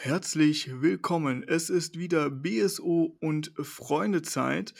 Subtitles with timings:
[0.00, 1.42] Herzlich willkommen.
[1.42, 4.72] Es ist wieder BSO und Freundezeit.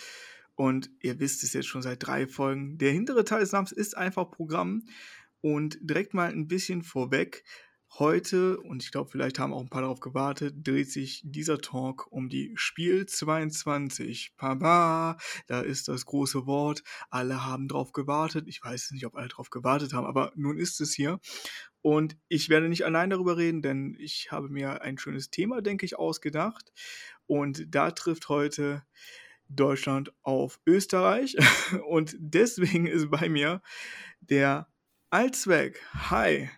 [0.54, 2.78] Und ihr wisst es jetzt schon seit drei Folgen.
[2.78, 4.84] Der hintere Teil des Namens ist einfach Programm.
[5.40, 7.42] Und direkt mal ein bisschen vorweg.
[7.94, 12.06] Heute, und ich glaube, vielleicht haben auch ein paar darauf gewartet, dreht sich dieser Talk
[12.10, 14.34] um die Spiel 22.
[14.36, 15.16] Papa,
[15.46, 16.82] da ist das große Wort.
[17.08, 18.46] Alle haben drauf gewartet.
[18.46, 21.18] Ich weiß nicht, ob alle drauf gewartet haben, aber nun ist es hier.
[21.80, 25.86] Und ich werde nicht allein darüber reden, denn ich habe mir ein schönes Thema, denke
[25.86, 26.72] ich, ausgedacht.
[27.26, 28.84] Und da trifft heute
[29.48, 31.36] Deutschland auf Österreich.
[31.88, 33.62] Und deswegen ist bei mir
[34.20, 34.68] der
[35.10, 35.82] Allzweck.
[36.10, 36.50] Hi.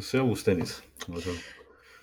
[0.00, 0.82] Servus, Dennis.
[1.12, 1.30] Also.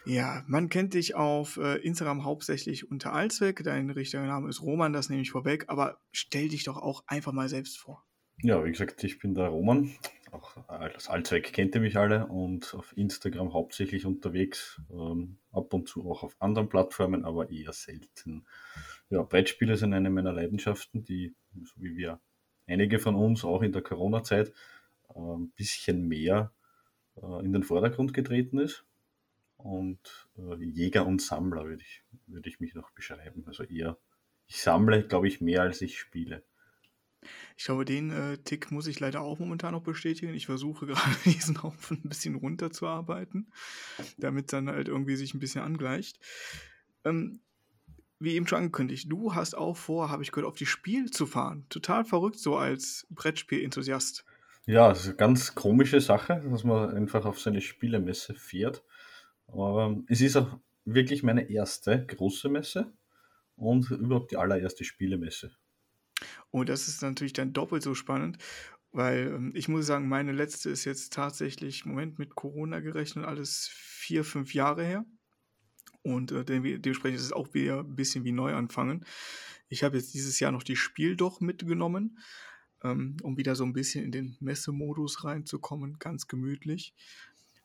[0.05, 3.63] Ja, man kennt dich auf äh, Instagram hauptsächlich unter Allzweck.
[3.63, 5.65] Dein richtiger Name ist Roman, das nehme ich vorweg.
[5.67, 8.03] Aber stell dich doch auch einfach mal selbst vor.
[8.41, 9.91] Ja, wie gesagt, ich bin der Roman.
[10.31, 14.81] Auch als Allzweck kennt ihr mich alle und auf Instagram hauptsächlich unterwegs.
[14.89, 18.45] Ähm, ab und zu auch auf anderen Plattformen, aber eher selten.
[19.09, 22.19] Ja, Brettspiele sind eine meiner Leidenschaften, die, so wie wir
[22.65, 24.53] einige von uns auch in der Corona-Zeit,
[25.13, 26.60] äh, ein bisschen mehr äh,
[27.15, 28.85] in den Vordergrund getreten ist.
[29.57, 33.43] Und äh, Jäger und Sammler würde ich, würde ich mich noch beschreiben.
[33.45, 33.97] Also eher,
[34.47, 36.43] ich sammle, glaube ich, mehr als ich spiele.
[37.55, 40.33] Ich glaube, den äh, Tick muss ich leider auch momentan noch bestätigen.
[40.33, 43.51] Ich versuche gerade diesen Haufen ein bisschen runterzuarbeiten,
[44.17, 46.19] damit dann halt irgendwie sich ein bisschen angleicht.
[47.05, 47.41] Ähm,
[48.19, 51.25] wie eben schon angekündigt, du hast auch vor, habe ich gehört, auf die Spiel zu
[51.25, 51.65] fahren.
[51.69, 54.25] Total verrückt so als Brettspiel-Enthusiast.
[54.67, 58.83] Ja, das ist eine ganz komische Sache, dass man einfach auf seine Spielemesse fährt.
[59.47, 62.93] Aber es ist auch wirklich meine erste große Messe
[63.55, 65.51] und überhaupt die allererste Spielemesse.
[66.51, 68.37] Und das ist natürlich dann doppelt so spannend,
[68.91, 73.69] weil ähm, ich muss sagen, meine letzte ist jetzt tatsächlich, Moment mit Corona gerechnet, alles
[73.73, 75.05] vier, fünf Jahre her.
[76.03, 79.05] Und äh, dementsprechend ist es auch wieder ein bisschen wie neu anfangen.
[79.69, 82.19] Ich habe jetzt dieses Jahr noch die Spiel doch mitgenommen
[82.83, 86.93] ähm, um wieder so ein bisschen in den Messemodus reinzukommen, ganz gemütlich.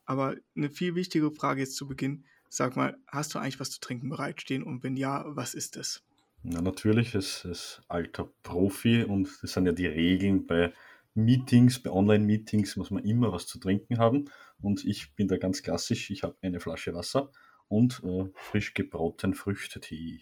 [0.05, 2.23] Aber eine viel wichtige Frage jetzt zu Beginn.
[2.49, 4.63] Sag mal, hast du eigentlich was zu trinken bereitstehen?
[4.63, 6.01] Und wenn ja, was ist es?
[6.43, 10.71] Na, natürlich, es ist alter Profi und das sind ja die Regeln bei
[11.13, 14.29] Meetings, bei Online-Meetings muss man immer was zu trinken haben.
[14.61, 17.31] Und ich bin da ganz klassisch, ich habe eine Flasche Wasser
[17.67, 20.21] und äh, frisch gebrauten Früchtetee.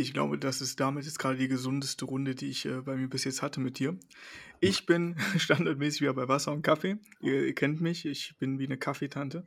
[0.00, 3.06] Ich glaube, das ist damit jetzt gerade die gesundeste Runde, die ich äh, bei mir
[3.06, 3.98] bis jetzt hatte mit dir.
[4.58, 6.96] Ich bin standardmäßig wieder bei Wasser und Kaffee.
[7.20, 9.44] Ihr, ihr kennt mich, ich bin wie eine Kaffeetante.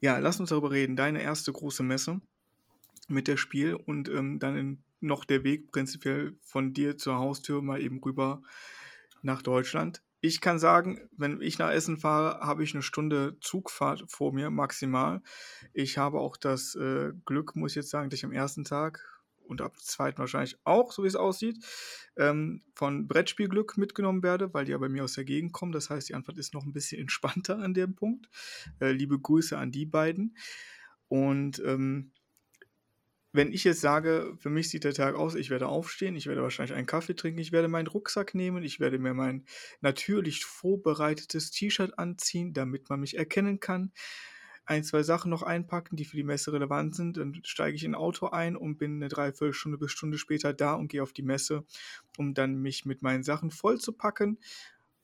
[0.00, 0.96] Ja, lass uns darüber reden.
[0.96, 2.20] Deine erste große Messe
[3.08, 7.62] mit der Spiel und ähm, dann in, noch der Weg prinzipiell von dir zur Haustür
[7.62, 8.42] mal eben rüber
[9.22, 10.02] nach Deutschland.
[10.20, 14.50] Ich kann sagen, wenn ich nach Essen fahre, habe ich eine Stunde Zugfahrt vor mir
[14.50, 15.22] maximal.
[15.72, 19.13] Ich habe auch das äh, Glück, muss ich jetzt sagen, dass ich am ersten Tag
[19.44, 21.64] und ab zweiten wahrscheinlich auch, so wie es aussieht,
[22.16, 25.72] ähm, von Brettspielglück mitgenommen werde, weil die ja bei mir aus der Gegend kommen.
[25.72, 28.28] Das heißt, die Antwort ist noch ein bisschen entspannter an dem Punkt.
[28.80, 30.36] Äh, liebe Grüße an die beiden.
[31.08, 32.12] Und ähm,
[33.32, 36.42] wenn ich jetzt sage, für mich sieht der Tag aus, ich werde aufstehen, ich werde
[36.42, 39.44] wahrscheinlich einen Kaffee trinken, ich werde meinen Rucksack nehmen, ich werde mir mein
[39.80, 43.92] natürlich vorbereitetes T-Shirt anziehen, damit man mich erkennen kann
[44.66, 47.16] ein, zwei Sachen noch einpacken, die für die Messe relevant sind.
[47.16, 50.74] Dann steige ich in ein Auto ein und bin eine Dreiviertelstunde bis Stunde später da
[50.74, 51.64] und gehe auf die Messe,
[52.16, 54.38] um dann mich mit meinen Sachen voll zu packen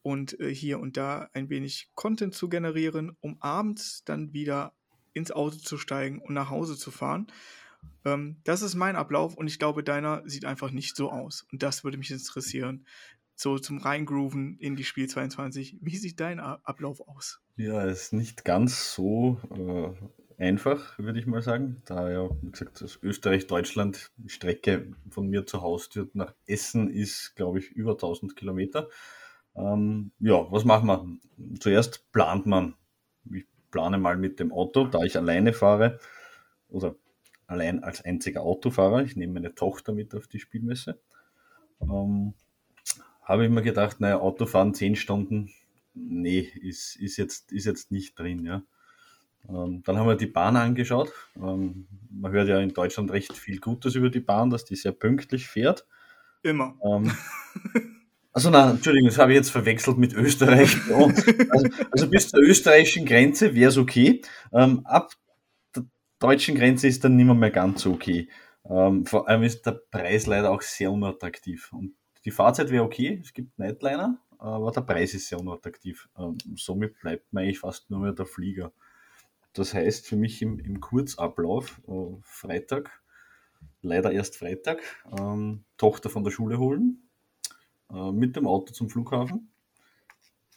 [0.01, 4.73] und äh, hier und da ein wenig Content zu generieren, um abends dann wieder
[5.13, 7.27] ins Auto zu steigen und nach Hause zu fahren.
[8.05, 11.45] Ähm, das ist mein Ablauf und ich glaube, deiner sieht einfach nicht so aus.
[11.51, 12.85] Und das würde mich interessieren
[13.41, 15.77] so zum Reingrooven in die Spiel 22.
[15.81, 17.41] Wie sieht dein Ablauf aus?
[17.57, 19.39] Ja, es ist nicht ganz so
[20.37, 21.81] äh, einfach, würde ich mal sagen.
[21.85, 27.59] Da ja, wie gesagt, das Österreich-Deutschland Strecke von mir zu Hause nach Essen ist, glaube
[27.59, 28.89] ich, über 1000 Kilometer.
[29.55, 31.59] Ähm, ja, was machen wir?
[31.59, 32.75] Zuerst plant man.
[33.31, 35.99] Ich plane mal mit dem Auto, da ich alleine fahre
[36.69, 36.95] oder
[37.47, 39.03] allein als einziger Autofahrer.
[39.03, 40.99] Ich nehme meine Tochter mit auf die Spielmesse.
[41.81, 42.33] Ähm,
[43.21, 45.51] habe ich mir gedacht, naja, Autofahren zehn Stunden,
[45.93, 48.63] nee, ist, ist, jetzt, ist jetzt nicht drin, ja.
[49.49, 51.11] Ähm, dann haben wir die Bahn angeschaut.
[51.35, 54.91] Ähm, man hört ja in Deutschland recht viel Gutes über die Bahn, dass die sehr
[54.91, 55.85] pünktlich fährt.
[56.43, 56.75] Immer.
[56.83, 57.11] Ähm,
[58.33, 60.77] also na, Entschuldigung, das habe ich jetzt verwechselt mit Österreich.
[60.89, 64.21] Also, also bis zur österreichischen Grenze wäre es okay.
[64.53, 65.11] Ähm, ab
[65.75, 65.85] der
[66.19, 68.29] deutschen Grenze ist dann nicht mehr, mehr ganz so okay.
[68.69, 71.71] Ähm, vor allem ist der Preis leider auch sehr unattraktiv.
[71.73, 71.95] Und
[72.25, 76.09] die Fahrzeit wäre okay, es gibt Nightliner, aber der Preis ist sehr unattraktiv.
[76.17, 78.71] Ähm, somit bleibt man eigentlich fast nur mehr der Flieger.
[79.53, 83.01] Das heißt für mich im, im Kurzablauf, äh, Freitag,
[83.81, 84.81] leider erst Freitag,
[85.19, 87.09] ähm, Tochter von der Schule holen,
[87.91, 89.51] äh, mit dem Auto zum Flughafen,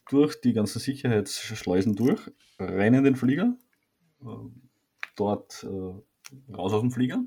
[0.08, 3.56] durch die ganzen Sicherheitsschleusen durch, rein in den Flieger,
[4.22, 4.26] äh,
[5.16, 7.22] dort raus aus dem Flieger,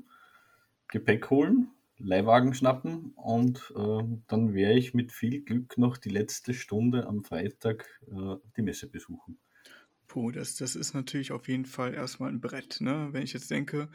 [0.88, 6.54] Gepäck holen, Leihwagen schnappen und äh, dann werde ich mit viel Glück noch die letzte
[6.54, 9.38] Stunde am Freitag äh, die Messe besuchen.
[10.06, 12.80] Puh, das, das ist natürlich auf jeden Fall erstmal ein Brett.
[12.80, 13.08] Ne?
[13.12, 13.90] Wenn ich jetzt denke,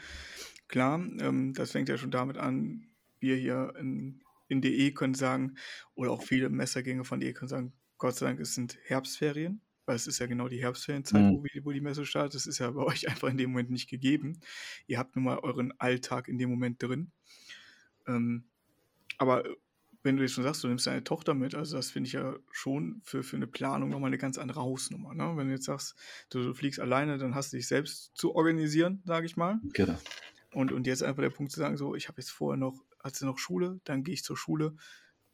[0.67, 2.87] klar, ähm, das fängt ja schon damit an,
[3.19, 5.55] wir hier in, in DE können sagen,
[5.95, 9.95] oder auch viele Messergänge von DE können sagen, Gott sei Dank, es sind Herbstferien, weil
[9.95, 11.37] es ist ja genau die Herbstferienzeit, mhm.
[11.37, 12.35] wo, wo, die Messe startet.
[12.35, 14.39] Das ist ja bei euch einfach in dem Moment nicht gegeben.
[14.87, 17.11] Ihr habt nun mal euren Alltag in dem Moment drin.
[18.07, 18.45] Ähm,
[19.17, 19.43] aber
[20.03, 22.35] wenn du jetzt schon sagst, du nimmst deine Tochter mit, also das finde ich ja
[22.51, 25.13] schon für, für eine Planung nochmal eine ganz andere Hausnummer.
[25.13, 25.33] Ne?
[25.37, 25.95] Wenn du jetzt sagst,
[26.29, 29.59] du, du, fliegst alleine, dann hast du dich selbst zu organisieren, sage ich mal.
[29.73, 29.97] Genau.
[30.53, 33.15] Und, und jetzt einfach der Punkt zu sagen, so, ich habe jetzt vorher noch, hat
[33.15, 34.75] sie noch Schule, dann gehe ich zur Schule,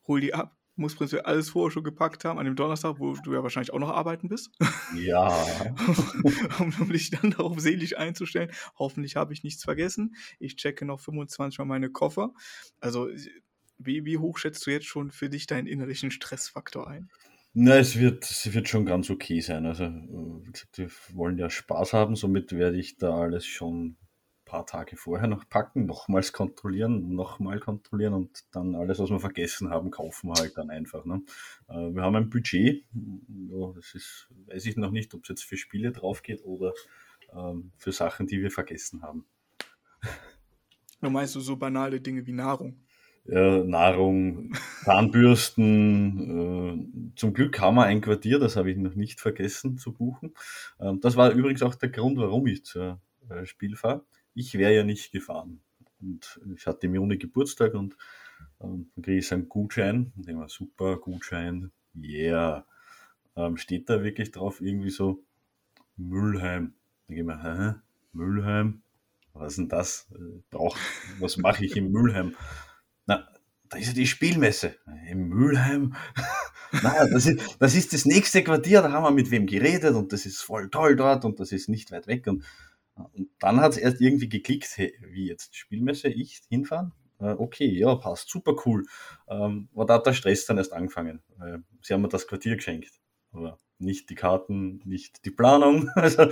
[0.07, 3.33] hol die ab, muss prinzipiell alles vorher schon gepackt haben, an dem Donnerstag, wo du
[3.33, 4.49] ja wahrscheinlich auch noch arbeiten bist.
[4.95, 5.29] Ja.
[6.59, 8.51] um, um, dich dann darauf seelisch einzustellen.
[8.77, 10.15] Hoffentlich habe ich nichts vergessen.
[10.39, 12.33] Ich checke noch 25 Mal meine Koffer.
[12.79, 13.09] Also,
[13.77, 17.09] wie, wie hoch schätzt du jetzt schon für dich deinen innerlichen Stressfaktor ein?
[17.53, 19.65] Na, es wird, es wird schon ganz okay sein.
[19.65, 23.97] Also, wie gesagt, wir wollen ja Spaß haben, somit werde ich da alles schon
[24.49, 29.69] paar Tage vorher noch packen, nochmals kontrollieren, nochmal kontrollieren und dann alles, was wir vergessen
[29.69, 31.05] haben, kaufen wir halt dann einfach.
[31.05, 31.21] Ne?
[31.67, 35.43] Äh, wir haben ein Budget, ja, das ist, weiß ich noch nicht, ob es jetzt
[35.43, 36.73] für Spiele drauf geht oder
[37.31, 39.25] ähm, für Sachen, die wir vergessen haben.
[41.01, 42.81] Du meinst du so banale Dinge wie Nahrung?
[43.23, 44.53] Ja, Nahrung,
[44.83, 47.13] Zahnbürsten.
[47.13, 50.33] Äh, zum Glück haben wir ein Quartier, das habe ich noch nicht vergessen zu buchen.
[50.77, 52.99] Ähm, das war übrigens auch der Grund, warum ich zur
[53.29, 54.03] äh, Spiel fahre
[54.33, 55.61] ich wäre ja nicht gefahren.
[56.01, 57.95] Und ich hatte im Juni Geburtstag und
[58.61, 60.11] ähm, dann kriege ich einen Gutschein.
[60.15, 62.65] Und denke mir, super, Gutschein, yeah.
[63.35, 65.23] Ähm, steht da wirklich drauf, irgendwie so
[65.97, 66.73] Müllheim.
[67.07, 67.79] Dann denke ich mir, hä?
[68.13, 68.81] Müllheim?
[69.33, 70.07] Was ist denn das?
[70.13, 70.57] Äh,
[71.19, 72.35] was mache ich im Müllheim?
[73.05, 73.27] Na,
[73.69, 74.75] da ist ja die Spielmesse.
[75.07, 75.95] Im Müllheim?
[76.83, 80.11] naja, das ist, das ist das nächste Quartier, da haben wir mit wem geredet und
[80.11, 82.27] das ist voll toll dort und das ist nicht weit weg.
[82.27, 82.43] Und
[83.13, 86.93] und dann hat es erst irgendwie geklickt, hey, wie jetzt Spielmesse, ich hinfahren?
[87.19, 88.85] Äh, okay, ja, passt, super cool.
[89.27, 91.21] Ähm, aber da hat der Stress dann erst angefangen.
[91.39, 92.99] Äh, sie haben mir das Quartier geschenkt.
[93.31, 95.89] Aber nicht die Karten, nicht die Planung.
[95.95, 96.29] Also,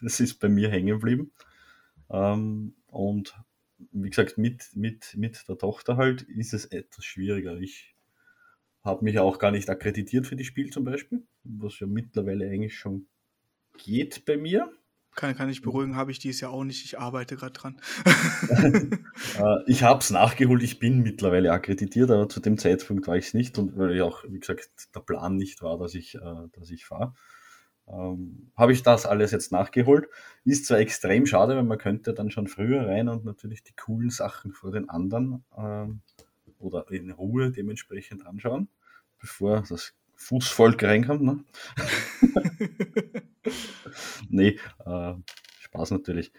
[0.00, 1.32] das ist bei mir hängen geblieben.
[2.10, 3.34] Ähm, und
[3.90, 7.56] wie gesagt, mit, mit, mit der Tochter halt ist es etwas schwieriger.
[7.58, 7.94] Ich
[8.84, 12.76] habe mich auch gar nicht akkreditiert für die Spiel zum Beispiel, was ja mittlerweile eigentlich
[12.76, 13.06] schon
[13.78, 14.70] geht bei mir.
[15.14, 16.84] Kann, kann ich beruhigen, habe ich dies ja auch nicht.
[16.84, 17.80] Ich arbeite gerade dran.
[19.38, 20.62] Äh, ich habe es nachgeholt.
[20.62, 24.04] Ich bin mittlerweile akkreditiert, aber zu dem Zeitpunkt war ich es nicht und weil ja
[24.04, 27.14] auch, wie gesagt, der Plan nicht war, dass ich, äh, dass ich fahre.
[27.88, 30.08] Ähm, habe ich das alles jetzt nachgeholt.
[30.44, 34.10] Ist zwar extrem schade, weil man könnte dann schon früher rein und natürlich die coolen
[34.10, 36.00] Sachen vor den anderen ähm,
[36.58, 38.68] oder in Ruhe dementsprechend anschauen,
[39.20, 41.22] bevor das Fußvolk reinkommt.
[41.22, 41.44] Ne?
[44.28, 45.14] nee, äh,
[45.60, 46.32] Spaß natürlich.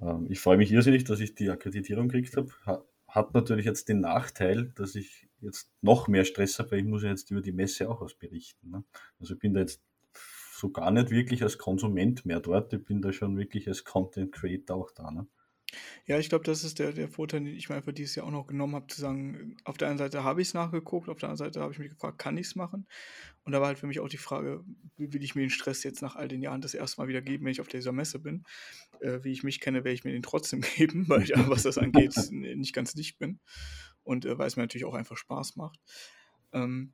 [0.00, 2.50] Ähm, ich freue mich irrsinnig, dass ich die Akkreditierung gekriegt habe.
[2.66, 6.86] Ha hat natürlich jetzt den Nachteil, dass ich jetzt noch mehr Stress habe, weil ich
[6.86, 8.70] muss ja jetzt über die Messe auch was berichten.
[8.70, 8.84] Ne?
[9.20, 9.82] Also ich bin da jetzt
[10.54, 14.32] so gar nicht wirklich als Konsument mehr dort, ich bin da schon wirklich als Content
[14.32, 15.10] Creator auch da.
[15.10, 15.26] Ne?
[16.06, 18.30] Ja, ich glaube, das ist der, der Vorteil, den ich mir einfach dieses Jahr auch
[18.30, 21.30] noch genommen habe, zu sagen, auf der einen Seite habe ich es nachgeguckt, auf der
[21.30, 22.86] anderen Seite habe ich mich gefragt, kann ich es machen?
[23.44, 24.64] Und da war halt für mich auch die Frage,
[24.96, 27.22] wie will ich mir den Stress jetzt nach all den Jahren das erste Mal wieder
[27.22, 28.44] geben, wenn ich auf dieser Messe bin?
[29.00, 31.78] Äh, wie ich mich kenne, werde ich mir den trotzdem geben, weil ich, was das
[31.78, 33.40] angeht, nicht ganz dicht bin.
[34.04, 35.78] Und äh, weil es mir natürlich auch einfach Spaß macht.
[36.52, 36.92] Ähm,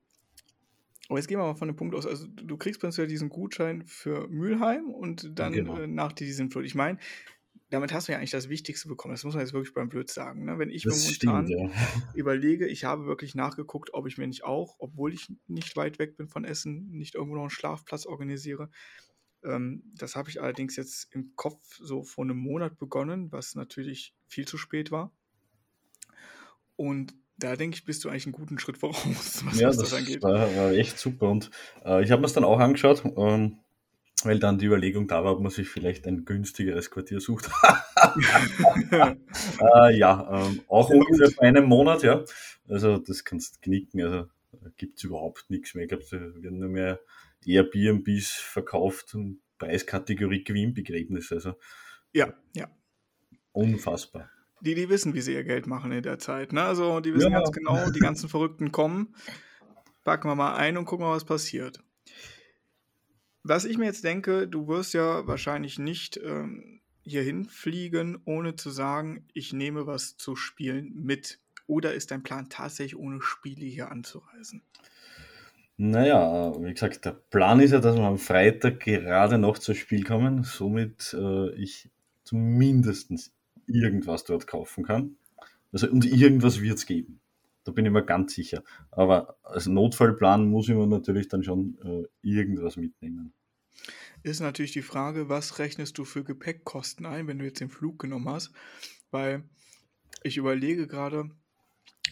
[1.08, 3.86] aber jetzt gehen wir mal von dem Punkt aus, also du kriegst prinzipiell diesen Gutschein
[3.86, 5.78] für Mülheim und dann genau.
[5.78, 6.66] äh, nach diesem Flut.
[6.66, 6.98] Ich meine,
[7.70, 9.14] damit hast du ja eigentlich das Wichtigste bekommen.
[9.14, 10.44] Das muss man jetzt wirklich beim Blöd sagen.
[10.44, 10.58] Ne?
[10.58, 11.70] Wenn ich das momentan stimmt, ja.
[12.14, 16.16] überlege, ich habe wirklich nachgeguckt, ob ich mir nicht auch, obwohl ich nicht weit weg
[16.16, 18.70] bin von Essen, nicht irgendwo noch einen Schlafplatz organisiere.
[19.44, 24.14] Ähm, das habe ich allerdings jetzt im Kopf so vor einem Monat begonnen, was natürlich
[24.26, 25.12] viel zu spät war.
[26.76, 28.96] Und da denke ich, bist du eigentlich einen guten Schritt voraus,
[29.44, 30.22] was, ja, das, das angeht.
[30.22, 31.30] War, war echt super.
[31.30, 31.50] Und
[31.84, 33.04] äh, ich habe mir es dann auch angeschaut.
[33.16, 33.58] Ähm,
[34.24, 37.48] weil dann die Überlegung da war, ob man sich vielleicht ein günstigeres Quartier sucht.
[38.92, 42.24] äh, ja, ähm, auch ungefähr vor einem Monat, ja.
[42.68, 45.84] Also das kannst du knicken, also da gibt es überhaupt nichts mehr.
[45.84, 47.00] Ich glaube, es werden nur mehr
[47.44, 51.32] Airbnbs verkauft und Preiskategorie Gewinnbegräbnis.
[51.32, 51.54] Also
[52.12, 52.68] Ja, ja.
[53.52, 54.30] unfassbar.
[54.60, 56.52] Die, die wissen, wie sie ihr Geld machen in der Zeit.
[56.52, 56.62] Ne?
[56.62, 59.14] Also die wissen Ja, ganz genau, die ganzen Verrückten kommen.
[60.04, 61.80] Packen wir mal ein und gucken mal, was passiert.
[63.42, 68.70] Was ich mir jetzt denke, du wirst ja wahrscheinlich nicht ähm, hierhin fliegen, ohne zu
[68.70, 71.40] sagen, ich nehme was zu spielen mit.
[71.66, 74.62] Oder ist dein Plan tatsächlich ohne Spiele hier anzureisen?
[75.76, 80.02] Naja, wie gesagt, der Plan ist ja, dass wir am Freitag gerade noch zu Spiel
[80.02, 81.88] kommen, somit äh, ich
[82.24, 83.32] zumindest
[83.66, 85.16] irgendwas dort kaufen kann.
[85.70, 87.20] Also und irgendwas wird es geben.
[87.68, 88.64] Da bin ich mir ganz sicher.
[88.90, 93.34] Aber als Notfallplan muss ich mir natürlich dann schon äh, irgendwas mitnehmen.
[94.22, 97.98] Ist natürlich die Frage, was rechnest du für Gepäckkosten ein, wenn du jetzt den Flug
[97.98, 98.52] genommen hast?
[99.10, 99.42] Weil
[100.22, 101.28] ich überlege gerade,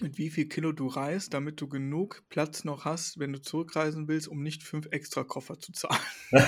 [0.03, 4.09] mit wie viel Kilo du reist, damit du genug Platz noch hast, wenn du zurückreisen
[4.09, 6.01] willst, um nicht fünf extra Koffer zu zahlen.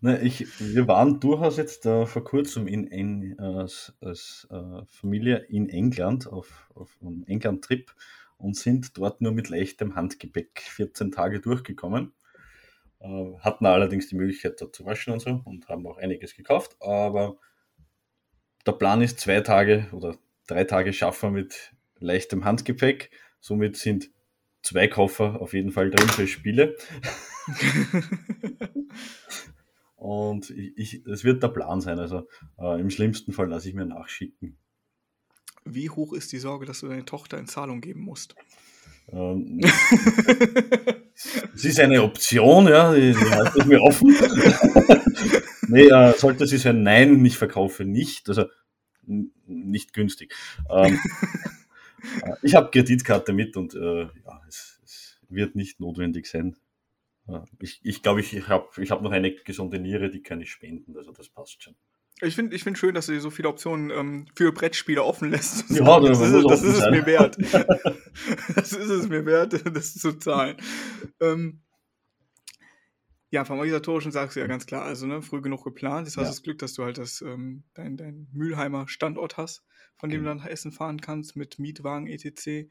[0.00, 4.84] Na, ich, wir waren durchaus jetzt äh, vor kurzem in, in, äh, als, als äh,
[4.86, 7.94] Familie in England auf, auf einem England-Trip
[8.36, 12.12] und sind dort nur mit leichtem Handgepäck 14 Tage durchgekommen.
[13.00, 16.76] Äh, hatten allerdings die Möglichkeit dort zu waschen und so und haben auch einiges gekauft,
[16.80, 17.38] aber
[18.66, 23.10] der Plan ist zwei Tage oder drei Tage schaffen mit leichtem Handgepäck.
[23.40, 24.10] Somit sind
[24.62, 26.76] zwei Koffer auf jeden Fall drin für Spiele.
[29.96, 31.98] Und ich, es wird der Plan sein.
[31.98, 32.28] Also
[32.58, 34.56] äh, im schlimmsten Fall lasse ich mir nachschicken.
[35.64, 38.34] Wie hoch ist die Sorge, dass du deine Tochter in Zahlung geben musst?
[39.10, 39.60] Ähm,
[41.54, 44.08] es ist eine Option, ja, die, die halte ich mir offen.
[45.68, 48.44] nee, äh, sollte sie sein, nein, ich verkaufe nicht, also
[49.06, 50.34] nicht günstig.
[50.70, 51.48] Ähm, äh,
[52.42, 56.56] ich habe Kreditkarte mit und äh, ja, es, es wird nicht notwendig sein.
[57.28, 57.40] Äh,
[57.82, 60.96] Ich, glaube, ich, ich habe ich hab noch eine gesunde Niere, die kann ich spenden,
[60.96, 61.74] also das passt schon.
[62.20, 65.30] Ich finde ich find schön, dass du dir so viele Optionen ähm, für Brettspiele offen
[65.30, 65.70] lässt.
[65.70, 67.36] Ja, das, das ist, das ist es mir wert.
[68.56, 70.56] das ist es mir wert, das zu zahlen.
[71.20, 71.60] Ähm,
[73.30, 76.06] ja, vom organisatorischen sagst du ja ganz klar, also ne, früh genug geplant.
[76.06, 76.34] Jetzt hast du Ja.
[76.34, 79.64] das Glück, dass du halt das, ähm, dein, dein Mülheimer Standort hast,
[79.96, 80.24] von dem Genau.
[80.24, 82.70] du dann nach Essen fahren kannst mit Mietwagen etc.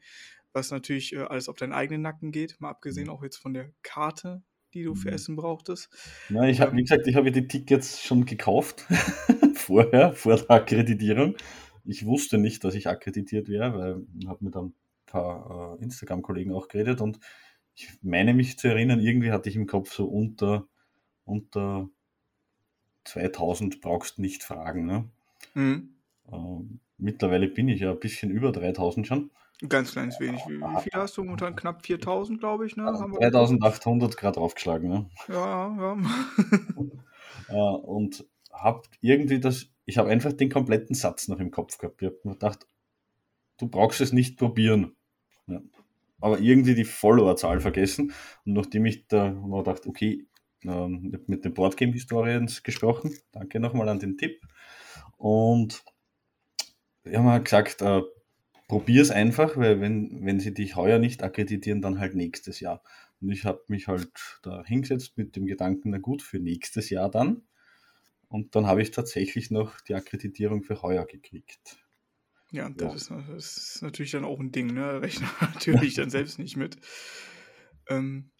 [0.52, 3.10] Was natürlich äh, alles auf deinen eigenen Nacken geht, mal abgesehen Mhm.
[3.10, 4.42] auch jetzt von der Karte,
[4.74, 5.12] die du für Mhm.
[5.12, 5.90] Essen brauchtest.
[6.28, 8.86] Na, ich habe, wie Ähm, gesagt, ich habe die Tickets schon gekauft,
[9.54, 11.36] vorher, vor der Akkreditierung.
[11.84, 14.74] Ich wusste nicht, dass ich akkreditiert wäre, weil ich habe mit ein
[15.06, 17.18] paar äh, Instagram-Kollegen auch geredet und
[17.78, 20.66] ich meine mich zu erinnern, irgendwie hatte ich im Kopf so unter,
[21.24, 21.88] unter
[23.04, 24.86] 2000 brauchst nicht fragen.
[24.86, 25.08] Ne?
[25.54, 25.94] mhm.
[26.30, 29.30] Ähm, mittlerweile bin ich ja ein bisschen über 3000 schon.
[29.62, 30.40] Ein ganz kleines wenig.
[30.46, 31.56] Wie, wie viel hast du momentan?
[31.56, 32.84] Knapp 4000, glaube ich, ne?
[32.84, 33.34] Haben wir geguckt.
[33.34, 34.88] 3800 gerade aufgeschlagen.
[34.88, 35.10] Ne?
[35.28, 35.96] Ja,
[37.48, 37.56] ja.
[37.82, 42.02] und habe irgendwie das, ich habe einfach den kompletten Satz noch im Kopf gehabt.
[42.02, 42.66] Ich habe mir gedacht,
[43.58, 44.96] du brauchst es nicht probieren.
[45.46, 45.60] Ja.
[46.20, 48.12] Aber irgendwie die Followerzahl vergessen.
[48.44, 50.26] Und nachdem ich da mal gedacht, okay,
[50.64, 53.16] ähm, ich mit den Boardgame-Historiens gesprochen.
[53.32, 54.40] Danke nochmal an den Tipp.
[55.16, 55.84] Und
[57.04, 58.02] wir haben halt gesagt, äh,
[58.68, 62.82] probier es einfach, weil wenn, wenn sie dich heuer nicht akkreditieren, dann halt nächstes Jahr.
[63.20, 64.10] Und ich habe mich halt
[64.42, 67.42] da hingesetzt mit dem Gedanken, na gut, für nächstes Jahr dann.
[68.28, 71.78] Und dann habe ich tatsächlich noch die Akkreditierung für heuer gekriegt.
[72.50, 72.88] Ja, Ja.
[72.88, 75.02] das ist, das ist natürlich dann auch ein Ding, ne?
[75.02, 76.76] Rechner natürlich dann selbst nicht mit.
[77.88, 78.30] Ähm,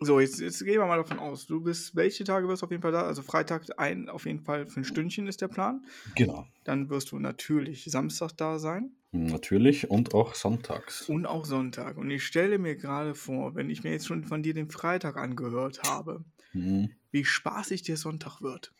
[0.00, 1.46] so, jetzt, jetzt gehen wir mal davon aus.
[1.46, 3.02] Du bist, welche Tage wirst du auf jeden Fall da?
[3.04, 5.86] Also Freitag ein, auf jeden Fall für ein Stündchen ist der Plan.
[6.14, 6.46] Genau.
[6.64, 11.08] Dann wirst du natürlich Samstag da sein Natürlich und auch sonntags.
[11.08, 11.96] und auch Sonntag.
[11.98, 15.16] Und ich stelle mir gerade vor, wenn ich mir jetzt schon von dir den Freitag
[15.16, 16.86] angehört habe, Hm.
[17.12, 18.74] wie spaßig der Sonntag wird.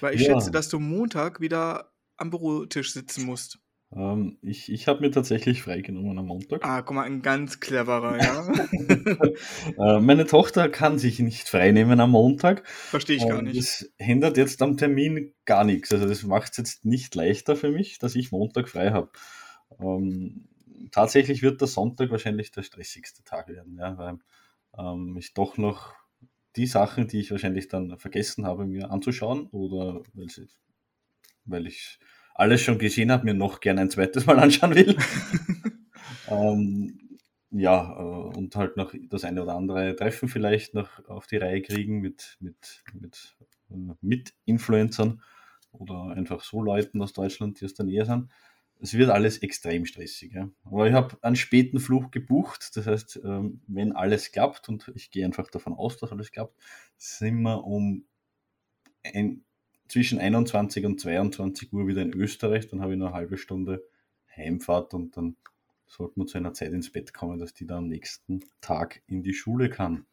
[0.00, 0.24] Weil ich Ja.
[0.24, 3.60] schätze, dass du Montag wieder am Bürotisch sitzen musst.
[3.94, 6.64] Ähm, ich ich habe mir tatsächlich freigenommen am Montag.
[6.64, 8.18] Ah, guck mal, ein ganz cleverer,
[9.78, 9.96] ja.
[9.96, 12.66] Äh, meine Tochter kann sich nicht freinehmen am Montag.
[12.68, 13.58] Verstehe ich gar Und nicht.
[13.58, 15.92] Das hindert jetzt am Termin gar nichts.
[15.92, 19.10] Also das macht es jetzt nicht leichter für mich, dass ich Montag frei habe.
[19.80, 20.48] Ähm,
[20.90, 24.18] tatsächlich wird der Sonntag wahrscheinlich der stressigste Tag werden, ja, weil
[24.78, 25.94] ähm, ich doch noch
[26.56, 30.48] die Sachen, die ich wahrscheinlich dann vergessen habe, mir anzuschauen oder weil, sie,
[31.44, 31.98] weil ich
[32.38, 34.96] alles schon gesehen habe, mir noch gerne ein zweites Mal anschauen will.
[36.28, 37.18] ähm,
[37.50, 41.60] ja, äh, und halt noch das eine oder andere Treffen vielleicht noch auf die Reihe
[41.62, 43.36] kriegen mit, mit, mit,
[43.70, 45.20] äh, mit Influencern
[45.72, 48.30] oder einfach so Leuten aus Deutschland, die aus der Nähe sind.
[48.80, 50.32] Es wird alles extrem stressig.
[50.32, 50.48] Ja.
[50.64, 52.76] Aber ich habe einen späten Flug gebucht.
[52.76, 56.56] Das heißt, ähm, wenn alles klappt, und ich gehe einfach davon aus, dass alles klappt,
[56.96, 58.06] sind wir um
[59.02, 59.44] ein,
[59.88, 63.84] zwischen 21 und 22 Uhr wieder in Österreich, dann habe ich noch eine halbe Stunde
[64.36, 65.36] Heimfahrt und dann
[65.86, 69.22] sollte man zu einer Zeit ins Bett kommen, dass die dann am nächsten Tag in
[69.22, 70.06] die Schule kann.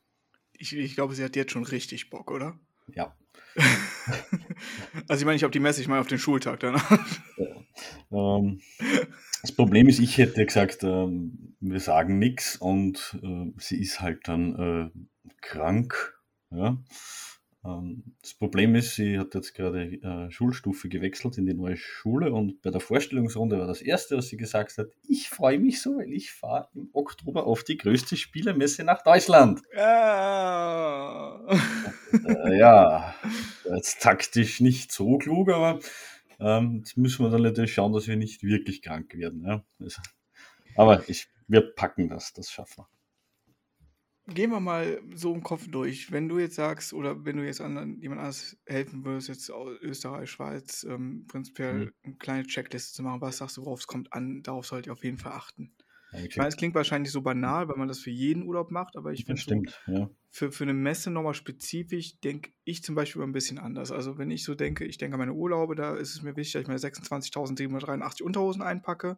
[0.53, 2.57] Ich, ich glaube, sie hat jetzt schon richtig Bock, oder?
[2.93, 3.15] Ja.
[5.07, 6.89] also ich meine nicht auf die Messe, ich meine auf den Schultag danach.
[7.37, 8.37] Ja.
[8.37, 8.61] Ähm,
[9.41, 14.27] das Problem ist, ich hätte gesagt, ähm, wir sagen nichts und äh, sie ist halt
[14.27, 16.17] dann äh, krank.
[16.51, 16.77] Ja.
[17.65, 22.31] Ähm, das Problem ist, sie hat jetzt gerade äh, Schulstufe gewechselt in die neue Schule
[22.31, 25.97] und bei der Vorstellungsrunde war das Erste, was sie gesagt hat, ich freue mich so,
[25.97, 29.61] weil ich fahre im Oktober auf die größte Spielermesse nach Deutschland.
[29.75, 31.41] Ja,
[32.13, 33.15] äh, ja
[33.73, 35.79] jetzt taktisch nicht so klug, aber
[36.39, 39.43] ähm, jetzt müssen wir dann natürlich schauen, dass wir nicht wirklich krank werden.
[39.45, 39.63] Ja?
[39.79, 40.01] Also,
[40.75, 42.94] aber ich, wir packen das, das schaffen wir.
[44.27, 46.11] Gehen wir mal so im Kopf durch.
[46.11, 49.77] Wenn du jetzt sagst, oder wenn du jetzt anderen, jemand anders helfen würdest, jetzt aus
[49.81, 51.89] Österreich, Schweiz, ähm, prinzipiell Mhm.
[52.03, 54.93] eine kleine Checkliste zu machen, was sagst du, worauf es kommt an, darauf sollt ihr
[54.93, 55.75] auf jeden Fall achten.
[56.17, 58.95] Wie Ich meine, es klingt wahrscheinlich so banal, weil man das für jeden Urlaub macht,
[58.95, 59.81] aber ich finde stimmt.
[59.87, 60.09] Ja.
[60.29, 63.91] für, für eine Messe nochmal spezifisch denke ich zum Beispiel ein bisschen anders.
[63.91, 66.53] Also wenn ich so denke, ich denke an meine Urlaube, da ist es mir wichtig,
[66.53, 69.17] dass ich meine 26.783 Unterhosen einpacke,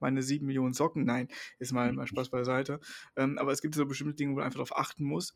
[0.00, 2.80] meine 7 Millionen Socken, nein, ist mal, mal Spaß beiseite.
[3.16, 5.34] Ähm, aber es gibt so bestimmte Dinge, wo du einfach darauf achten musst,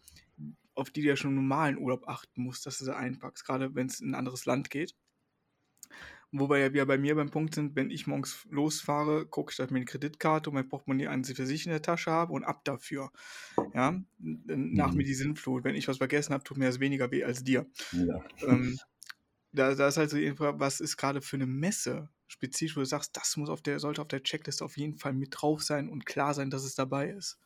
[0.75, 3.75] auf die du ja schon im normalen Urlaub achten musst, dass du sie einpackst, gerade
[3.75, 4.95] wenn es in ein anderes Land geht.
[6.33, 9.67] Wobei ja wir bei mir beim Punkt sind, wenn ich morgens losfahre, gucke ich, dass
[9.67, 12.33] ich mir eine Kreditkarte und mein Portemonnaie an sich für sich in der Tasche habe
[12.33, 13.11] und ab dafür.
[13.75, 14.97] Ja, nach Mhm.
[14.97, 15.65] mir die Sinnflut.
[15.65, 17.67] Wenn ich was vergessen habe, tut mir das weniger weh als dir.
[17.93, 18.23] Ja.
[18.47, 18.79] Ähm,
[19.53, 22.81] da, da ist halt so die Frage, was ist gerade für eine Messe spezifisch, wo
[22.81, 25.63] du sagst, das muss auf der, sollte auf der Checkliste auf jeden Fall mit drauf
[25.63, 27.39] sein und klar sein, dass es dabei ist.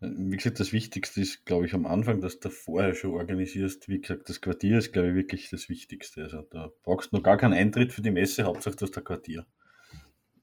[0.00, 3.88] Wie gesagt, das Wichtigste ist, glaube ich, am Anfang, dass du vorher schon organisierst.
[3.88, 6.22] Wie gesagt, das Quartier ist, glaube ich, wirklich das Wichtigste.
[6.24, 9.04] Also da brauchst du noch gar keinen Eintritt für die Messe, Hauptsache du hast ein
[9.04, 9.46] Quartier.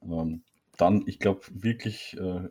[0.01, 0.43] Ähm,
[0.77, 2.49] dann, ich glaube, wirklich äh,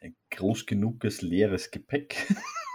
[0.00, 2.26] ein groß genuges leeres Gepäck.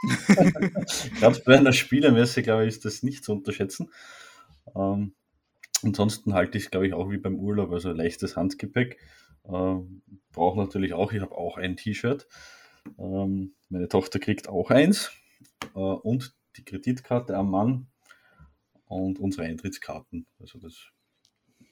[1.20, 3.92] Gerade bei einer Spielermesse, glaube ich, ist das nicht zu unterschätzen.
[4.76, 5.14] Ähm,
[5.82, 9.00] ansonsten halte ich es, glaube ich, auch wie beim Urlaub, also leichtes Handgepäck.
[9.46, 12.28] Ähm, Brauche natürlich auch, ich habe auch ein T-Shirt.
[12.98, 15.12] Ähm, meine Tochter kriegt auch eins.
[15.76, 17.88] Äh, und die Kreditkarte am Mann
[18.86, 20.26] und unsere Eintrittskarten.
[20.39, 20.89] Also das,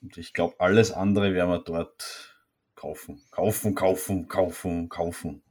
[0.02, 2.38] und ich glaube, alles andere werden wir dort
[2.76, 3.22] kaufen.
[3.32, 5.42] Kaufen, kaufen, kaufen, kaufen.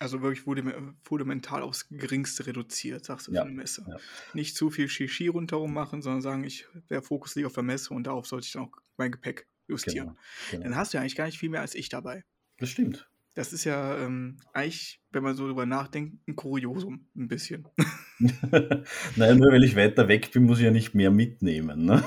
[0.00, 3.84] Also wirklich fundam- fundamental aufs Geringste reduziert, sagst du, Ja, für eine Messe.
[3.88, 3.96] ja.
[4.34, 7.94] Nicht zu viel Shishi rundherum machen, sondern sagen, ich, der Fokus liegt auf der Messe
[7.94, 10.08] und darauf sollte ich dann auch mein Gepäck justieren.
[10.08, 10.18] Genau,
[10.50, 10.62] genau.
[10.64, 12.24] Dann hast du ja eigentlich gar nicht viel mehr als ich dabei.
[12.58, 13.08] Das stimmt.
[13.34, 17.66] Das ist ja ähm, eigentlich, wenn man so drüber nachdenkt, ein Kuriosum, ein bisschen.
[19.16, 21.86] naja, nur weil ich weiter weg bin, muss ich ja nicht mehr mitnehmen.
[21.86, 22.04] Ne?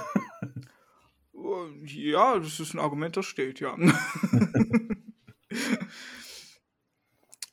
[1.33, 3.75] Äh, Ja, das ist ein Argument, das steht, ja.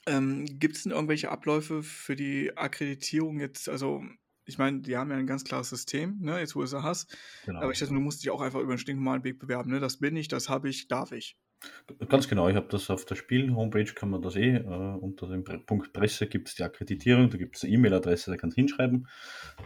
[0.06, 3.68] ähm, Gibt es denn irgendwelche Abläufe für die Akkreditierung jetzt?
[3.68, 4.02] Also,
[4.44, 7.16] ich meine, die haben ja ein ganz klares System, ne, jetzt wo es hast.
[7.46, 7.60] Genau.
[7.60, 9.80] Aber ich dachte, du musst dich auch einfach über einen stinknormalen Weg bewerben, ne?
[9.80, 11.36] Das bin ich, das habe ich, darf ich.
[12.08, 15.44] Ganz genau, ich habe das auf der Spielen-Homepage, kann man das eh, äh, unter dem
[15.44, 19.06] Punkt Presse gibt es die Akkreditierung, da gibt es eine E-Mail-Adresse, da kannst du hinschreiben,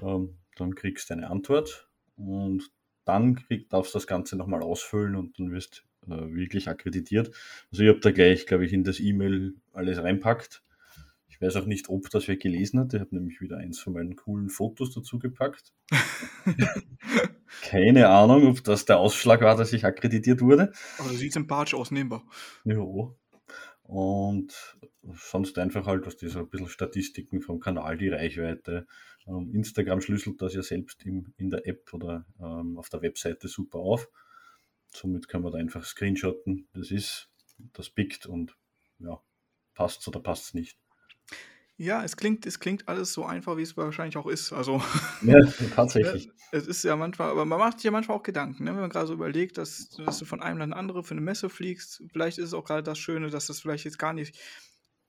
[0.03, 2.71] ähm, dann kriegst du eine Antwort und
[3.07, 7.31] dann krieg, darfst du das Ganze nochmal ausfüllen und dann wirst äh, wirklich akkreditiert.
[7.71, 10.63] Also ich habe da gleich, glaube ich, in das E-Mail alles reinpackt.
[11.37, 12.95] Ich weiß auch nicht, ob das wer gelesen hat.
[12.95, 15.75] Ich habe nämlich wieder eins von meinen coolen Fotos dazu gepackt.
[17.63, 20.73] Keine Ahnung, ob das der Ausschlag war, dass ich akkreditiert wurde.
[20.99, 22.25] Aber du siehst sympathisch aus, nehmbar.
[22.65, 22.81] Ja.
[23.83, 24.77] Und
[25.13, 28.87] sonst einfach halt, was die so ein bisschen Statistiken vom Kanal, die Reichweite.
[29.27, 33.49] Ähm, Instagram schlüsselt das ja selbst im, in der App oder ähm, auf der Webseite
[33.49, 34.09] super auf.
[34.89, 36.67] Somit kann man da einfach screenshotten.
[36.73, 37.31] Das ist,
[37.75, 38.57] das pickt und
[38.99, 39.21] ja,
[39.75, 40.79] passt oder passt es nicht.
[41.79, 44.53] Ja, es klingt, es klingt alles so einfach, wie es wahrscheinlich auch ist.
[44.53, 44.79] Also,
[45.23, 46.31] Ja, ne, tatsächlich.
[46.53, 48.71] es ist ja manchmal, aber man macht sich ja manchmal auch Gedanken, ne?
[48.71, 51.51] wenn man gerade so überlegt, dass, dass du von einem Land andere für eine Messe
[51.51, 52.03] fliegst.
[52.13, 54.39] Vielleicht ist es auch gerade das Schöne, dass das vielleicht jetzt gar nicht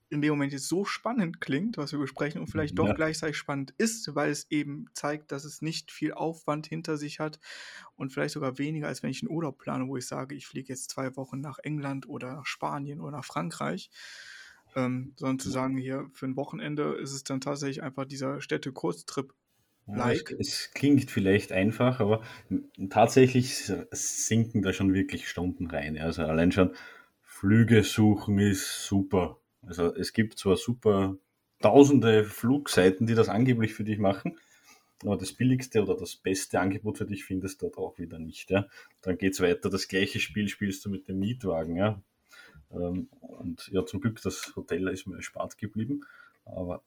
[0.09, 2.93] in dem Moment jetzt so spannend klingt, was wir besprechen, und vielleicht doch Ja.
[2.93, 7.39] gleichzeitig spannend ist, weil es eben zeigt, dass es nicht viel Aufwand hinter sich hat
[7.95, 10.69] und vielleicht sogar weniger, als wenn ich einen Urlaub plane, wo ich sage, ich fliege
[10.69, 13.89] jetzt zwei Wochen nach England oder nach Spanien oder nach Frankreich.
[14.77, 19.33] Ähm, sondern zu sagen, hier für ein Wochenende ist es dann tatsächlich einfach dieser Städte-Kurztrip.
[19.87, 20.35] Ja, Like.
[20.37, 22.21] Es, es klingt vielleicht einfach, aber
[22.91, 25.95] tatsächlich sinken da schon wirklich Stunden rein.
[25.95, 26.03] ja.
[26.03, 26.75] Also allein schon
[27.23, 29.39] Flüge suchen ist super.
[29.63, 31.17] Also es gibt zwar super
[31.59, 34.37] tausende Flugseiten, die das angeblich für dich machen,
[35.01, 38.51] aber das billigste oder das beste Angebot für dich findest du dort auch wieder nicht.
[38.51, 38.67] Ja?
[39.01, 41.77] Dann geht's weiter, das gleiche Spiel spielst du mit dem Mietwagen.
[41.77, 41.99] Ja?
[42.71, 46.05] Ähm, und ja, zum Glück, das Hotel ist mir erspart geblieben,
[46.45, 46.81] aber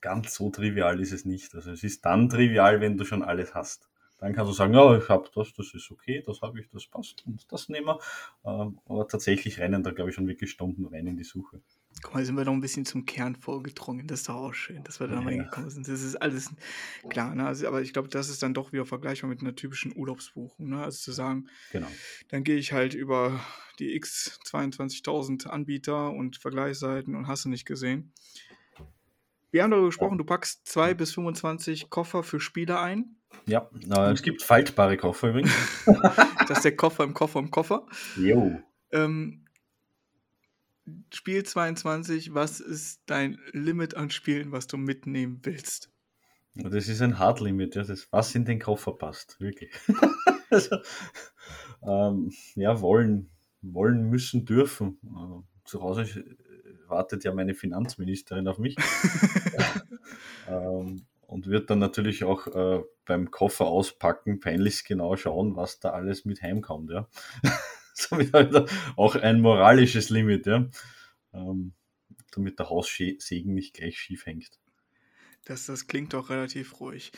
[0.00, 1.54] ganz so trivial ist es nicht.
[1.54, 3.88] Also es ist dann trivial, wenn du schon alles hast.
[4.18, 6.86] Dann kannst du sagen, ja, ich habe das, das ist okay, das habe ich, das
[6.86, 7.98] passt und das nehmen wir.
[8.44, 11.60] Ähm, aber tatsächlich rennen da, glaube ich, schon wirklich Stunden rein in die Suche.
[12.02, 14.06] Guck mal, sind wir noch ein bisschen zum Kern vorgedrungen.
[14.06, 15.20] Das ist doch auch schön, dass wir da ja.
[15.20, 15.88] reingekommen sind.
[15.88, 16.50] Das ist alles
[17.08, 17.46] klar, ne?
[17.46, 20.68] Also, aber ich glaube, das ist dann doch wieder vergleichbar mit einer typischen Urlaubsbuchung.
[20.70, 20.82] Ne?
[20.82, 21.86] Also zu sagen, genau.
[22.28, 23.40] dann gehe ich halt über
[23.78, 28.12] die x 22.000 Anbieter und Vergleichsseiten und hast du nicht gesehen.
[29.50, 33.16] Wir haben darüber gesprochen, du packst 2 bis 25 Koffer für Spiele ein.
[33.46, 35.52] Ja, äh, es gibt faltbare Koffer übrigens.
[36.48, 37.86] das ist der Koffer im Koffer im Koffer.
[38.16, 38.60] Jo.
[38.90, 39.43] Ähm,
[41.12, 45.90] Spiel 22, was ist dein Limit an Spielen, was du mitnehmen willst?
[46.54, 49.72] Das ist ein Hard Limit, ja, das, was in den Koffer passt, wirklich.
[50.50, 50.76] also,
[51.82, 54.98] ähm, ja, wollen, wollen, müssen, dürfen.
[55.04, 56.06] Äh, zu Hause
[56.86, 58.76] wartet ja meine Finanzministerin auf mich.
[60.48, 65.90] ähm, und wird dann natürlich auch äh, beim Koffer auspacken peinlichst genau schauen, was da
[65.90, 66.90] alles mit heimkommt.
[66.90, 67.08] Ja.
[68.08, 70.68] Somit halt auch ein moralisches Limit, ja.
[71.32, 71.72] Ähm,
[72.32, 74.50] damit der Haussegen nicht gleich schief hängt.
[75.44, 77.12] Das, das klingt doch relativ ruhig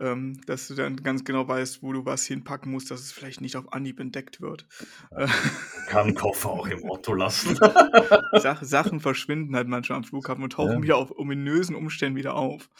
[0.00, 3.40] ähm, dass du dann ganz genau weißt, wo du was hinpacken musst, dass es vielleicht
[3.40, 4.66] nicht auf Anhieb entdeckt wird.
[5.12, 5.26] Ja,
[5.88, 7.56] kann Koffer auch im Auto lassen.
[8.32, 10.82] Sach Sachen verschwinden halt manchmal am Flughafen und tauchen ja.
[10.82, 12.70] wieder auf ominösen Umständen wieder auf.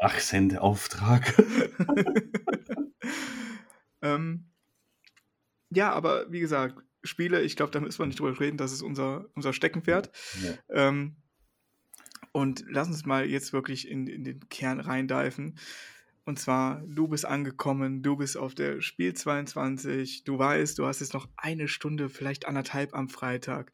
[0.00, 1.34] Ach, Sendeauftrag.
[4.00, 4.47] ähm,
[5.70, 8.82] ja, aber wie gesagt, Spiele, ich glaube, da müssen wir nicht drüber reden, das ist
[8.82, 10.10] unser, unser Steckenpferd.
[10.42, 10.88] Ja.
[10.88, 11.16] Ähm,
[12.32, 15.58] und lass uns mal jetzt wirklich in, in den Kern reindeifen.
[16.24, 21.00] Und zwar, du bist angekommen, du bist auf der Spiel 22, du weißt, du hast
[21.00, 23.72] jetzt noch eine Stunde, vielleicht anderthalb am Freitag.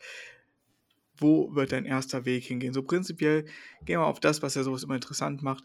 [1.17, 2.73] Wo wird dein erster Weg hingehen?
[2.73, 3.45] So prinzipiell
[3.85, 5.65] gehen wir auf das, was ja sowas immer interessant macht.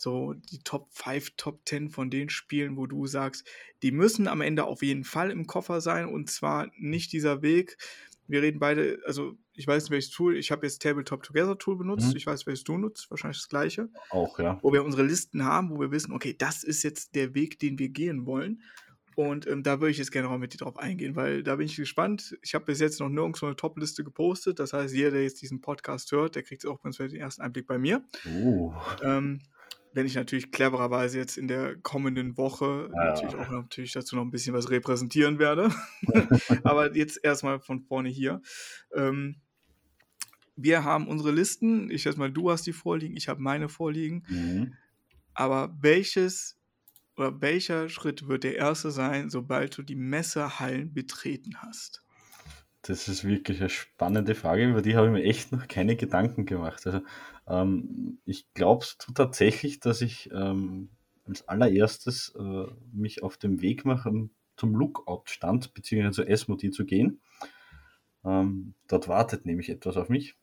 [0.00, 3.46] So die Top 5, Top 10 von den Spielen, wo du sagst,
[3.82, 7.76] die müssen am Ende auf jeden Fall im Koffer sein und zwar nicht dieser Weg.
[8.26, 11.76] Wir reden beide, also ich weiß nicht, welches Tool, ich habe jetzt Tabletop Together Tool
[11.76, 12.16] benutzt, mhm.
[12.16, 13.90] ich weiß, welches du nutzt, wahrscheinlich das gleiche.
[14.08, 14.58] Auch, ja.
[14.62, 17.78] Wo wir unsere Listen haben, wo wir wissen, okay, das ist jetzt der Weg, den
[17.78, 18.62] wir gehen wollen.
[19.16, 21.66] Und ähm, da würde ich jetzt gerne auch mit dir drauf eingehen, weil da bin
[21.66, 22.38] ich gespannt.
[22.40, 24.60] Ich habe bis jetzt noch nirgends so eine Top-Liste gepostet.
[24.60, 27.76] Das heißt, jeder, der jetzt diesen Podcast hört, der kriegt auch den ersten Einblick bei
[27.76, 28.02] mir.
[28.24, 28.72] Uh.
[29.02, 29.40] Ähm,
[29.92, 33.04] wenn ich natürlich clevererweise jetzt in der kommenden Woche ja.
[33.04, 35.70] natürlich auch natürlich dazu noch ein bisschen was repräsentieren werde.
[36.62, 38.40] Aber jetzt erstmal von vorne hier.
[38.94, 39.36] Ähm,
[40.56, 41.90] wir haben unsere Listen.
[41.90, 44.22] Ich erstmal, du hast die vorliegen, ich habe meine vorliegen.
[44.28, 44.74] Mhm.
[45.34, 46.58] Aber welches
[47.16, 52.02] oder welcher Schritt wird der erste sein, sobald du die Messerhallen betreten hast?
[52.82, 56.46] Das ist wirklich eine spannende Frage, über die habe ich mir echt noch keine Gedanken
[56.46, 56.86] gemacht.
[56.86, 57.00] Also
[57.46, 60.88] ähm, ich glaube tatsächlich, dass ich ähm,
[61.26, 66.10] als allererstes äh, mich auf dem Weg mache, zum Lookout-Stand bzw.
[66.10, 67.20] zur Esmodi zu gehen.
[68.24, 70.36] Ähm, dort wartet nämlich etwas auf mich.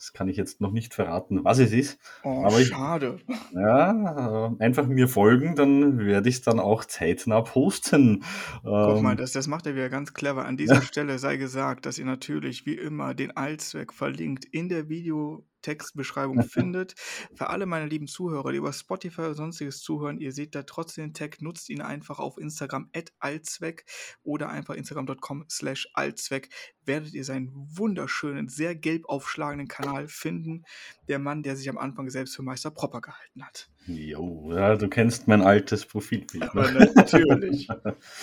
[0.00, 1.98] Das kann ich jetzt noch nicht verraten, was es ist.
[2.24, 3.18] Oh, aber ich, schade.
[3.52, 8.24] Ja, äh, einfach mir folgen, dann werde ich es dann auch zeitnah posten.
[8.62, 10.46] Guck mal, ähm, das, das macht er wieder ganz clever.
[10.46, 14.88] An dieser Stelle sei gesagt, dass ihr natürlich wie immer den Allzweck verlinkt in der
[14.88, 16.94] Video Textbeschreibung findet.
[17.34, 21.06] Für alle meine lieben Zuhörer, die über Spotify oder sonstiges zuhören, ihr seht da trotzdem
[21.06, 23.84] den Tag, nutzt ihn einfach auf Instagram allzweck
[24.22, 26.48] oder einfach instagram.com slash allzweck,
[26.84, 30.64] werdet ihr seinen wunderschönen, sehr gelb aufschlagenden Kanal finden.
[31.08, 33.70] Der Mann, der sich am Anfang selbst für Meister Propper gehalten hat.
[33.86, 36.54] Jo, ja, du kennst mein altes Profilbild.
[36.54, 36.92] Ne?
[36.94, 37.68] natürlich.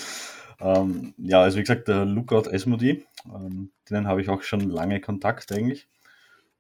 [0.60, 5.02] ähm, ja, also wie gesagt, der Lookout Esmodi, ähm, denen habe ich auch schon lange
[5.02, 5.88] Kontakt eigentlich.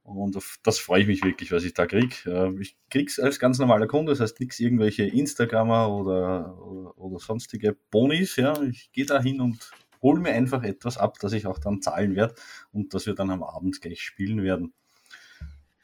[0.08, 2.16] Und auf das freue ich mich wirklich, was ich da kriege.
[2.26, 6.98] Äh, ich kriege es als ganz normaler Kunde, das heißt nichts irgendwelche Instagrammer oder, oder,
[6.98, 8.38] oder sonstige Bonis.
[8.38, 8.62] Ja.
[8.62, 9.70] Ich gehe da hin und
[10.02, 12.36] hole mir einfach etwas ab, das ich auch dann zahlen werde
[12.72, 14.74] und das wir dann am Abend gleich spielen werden.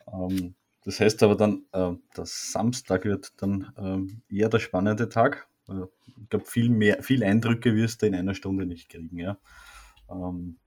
[0.07, 0.55] Ähm,
[0.85, 1.91] das heißt aber dann, äh,
[2.23, 5.49] Samstag wird dann ähm, eher der spannende Tag.
[5.67, 5.83] Äh,
[6.21, 9.17] ich glaube, viel mehr, viel Eindrücke wirst du in einer Stunde nicht kriegen.
[9.17, 9.37] Ja.
[10.09, 10.59] Ähm,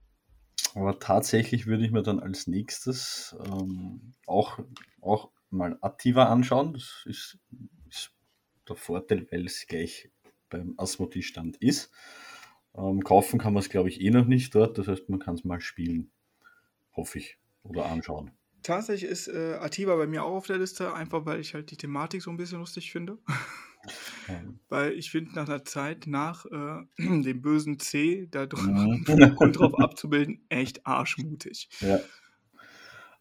[0.77, 4.59] aber tatsächlich würde ich mir dann als nächstes ähm, auch,
[5.01, 6.73] auch mal Attiva anschauen.
[6.73, 7.39] Das ist,
[7.89, 8.11] ist
[8.69, 10.11] der Vorteil, weil es gleich
[10.49, 11.91] beim Asmodee-Stand ist.
[12.75, 14.77] Ähm, kaufen kann man es, glaube ich, eh noch nicht dort.
[14.77, 16.11] Das heißt, man kann es mal spielen.
[16.95, 17.39] Hoffe ich.
[17.63, 18.31] Oder anschauen.
[18.61, 21.77] Tatsächlich ist äh, Ativa bei mir auch auf der Liste, einfach weil ich halt die
[21.77, 23.17] Thematik so ein bisschen lustig finde.
[24.69, 29.05] Weil ich finde, nach einer Zeit, nach äh, dem bösen C, da drüber Mhm.
[29.39, 31.69] und drauf abzubilden, echt arschmutig.
[31.79, 31.99] Ja.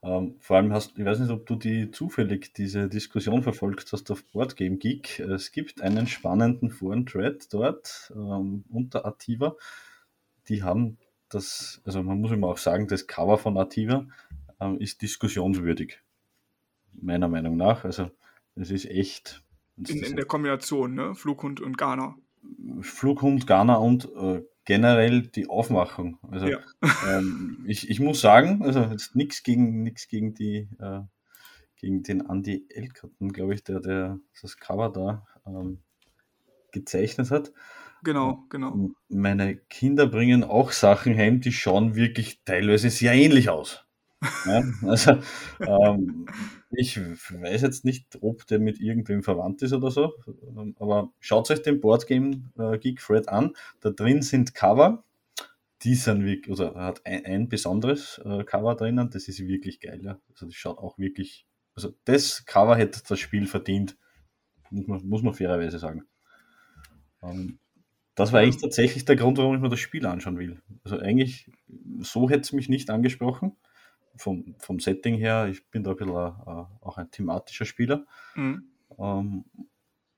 [0.03, 4.11] Ähm, vor allem hast, ich weiß nicht, ob du die zufällig diese Diskussion verfolgt hast
[4.11, 5.21] auf Boardgame Geek.
[5.21, 9.57] Es gibt einen spannenden Foren-Thread dort ähm, unter Ativa.
[10.49, 10.99] Die haben
[11.29, 14.07] das, also man muss immer auch sagen, das Cover von Ativa
[14.61, 16.01] ähm, ist diskussionswürdig.
[16.93, 17.85] Meiner Meinung nach.
[17.85, 18.11] Also
[18.55, 19.43] es ist echt.
[19.77, 21.15] In, in der Kombination, ne?
[21.15, 22.17] Flughund und Ghana.
[22.81, 26.19] Flughund, Ghana und äh, generell die Aufmachung.
[26.31, 26.59] Also Ja.
[27.09, 31.01] ähm, ich, ich muss sagen, also jetzt nichts gegen nichts gegen die äh,
[31.77, 35.83] gegen den Andy Elkerton, glaube ich, der, der das Cover da ähm,
[36.73, 37.53] gezeichnet hat.
[38.03, 38.91] Genau, genau.
[39.09, 43.85] Meine Kinder bringen auch Sachen heim, die schauen wirklich teilweise sehr ähnlich aus.
[44.47, 45.19] Ja, also
[45.61, 46.27] ähm,
[46.77, 50.15] ich weiß jetzt nicht, ob der mit irgendwem verwandt ist oder so,
[50.57, 53.55] ähm, aber schaut euch den Boardgame äh, Geek Thread an.
[53.81, 55.05] Da drin sind Cover,
[55.83, 60.01] die sind wirklich, oder hat ein, ein besonderes äh, Cover drinnen, das ist wirklich geil.
[60.03, 60.19] Ja.
[60.31, 63.97] Also das schaut auch wirklich, also das Cover hätte das Spiel verdient,
[64.71, 66.05] muss man, muss man fairerweise sagen.
[67.23, 67.59] Ähm,
[68.15, 70.63] das war eigentlich tatsächlich der Grund, warum ich mir das Spiel anschauen will.
[70.85, 71.51] Also eigentlich,
[72.01, 73.57] so hätte es mich nicht angesprochen.
[74.17, 78.07] Vom, vom Setting her, ich bin da ein bisschen äh, auch ein thematischer Spieler.
[78.35, 78.65] Mhm.
[78.99, 79.45] Ähm,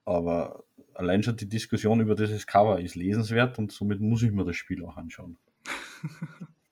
[0.04, 4.44] aber allein schon die Diskussion über dieses Cover ist lesenswert und somit muss ich mir
[4.44, 5.38] das Spiel auch anschauen.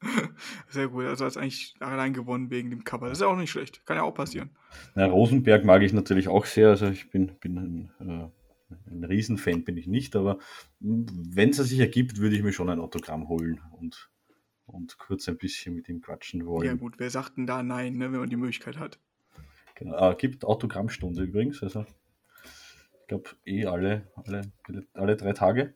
[0.69, 1.05] Sehr gut.
[1.05, 3.09] Also hat es eigentlich allein gewonnen wegen dem Cover.
[3.09, 3.85] Das ist ja auch nicht schlecht.
[3.87, 4.51] Kann ja auch passieren.
[4.95, 6.69] Na, Rosenberg mag ich natürlich auch sehr.
[6.69, 8.29] Also ich bin, bin ein, äh,
[8.91, 10.39] ein Riesenfan, bin ich nicht, aber
[10.81, 14.11] wenn es sich ergibt, würde ich mir schon ein Autogramm holen und,
[14.67, 16.67] und kurz ein bisschen mit ihm quatschen wollen.
[16.67, 18.99] Ja gut, wer sagt denn da nein, ne, wenn man die Möglichkeit hat?
[19.75, 20.11] Genau.
[20.11, 21.63] Äh, gibt Autogrammstunde übrigens.
[21.63, 21.87] Also
[23.01, 24.53] ich glaube eh alle, alle,
[24.95, 25.75] alle drei Tage.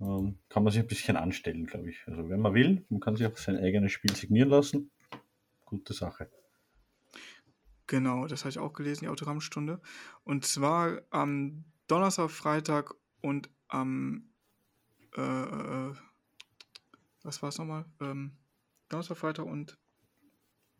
[0.00, 2.02] Ähm, kann man sich ein bisschen anstellen, glaube ich.
[2.06, 4.90] Also wenn man will, man kann sich auch sein eigenes Spiel signieren lassen.
[5.64, 6.28] Gute Sache.
[7.86, 9.80] Genau, das habe ich auch gelesen, die Autogrammstunde.
[10.24, 14.30] Und zwar am Donnerstag, Freitag und am
[15.16, 15.92] äh, äh,
[17.24, 17.84] was war es nochmal?
[18.00, 18.36] Ähm,
[18.88, 19.78] Donnerstag, Freitag und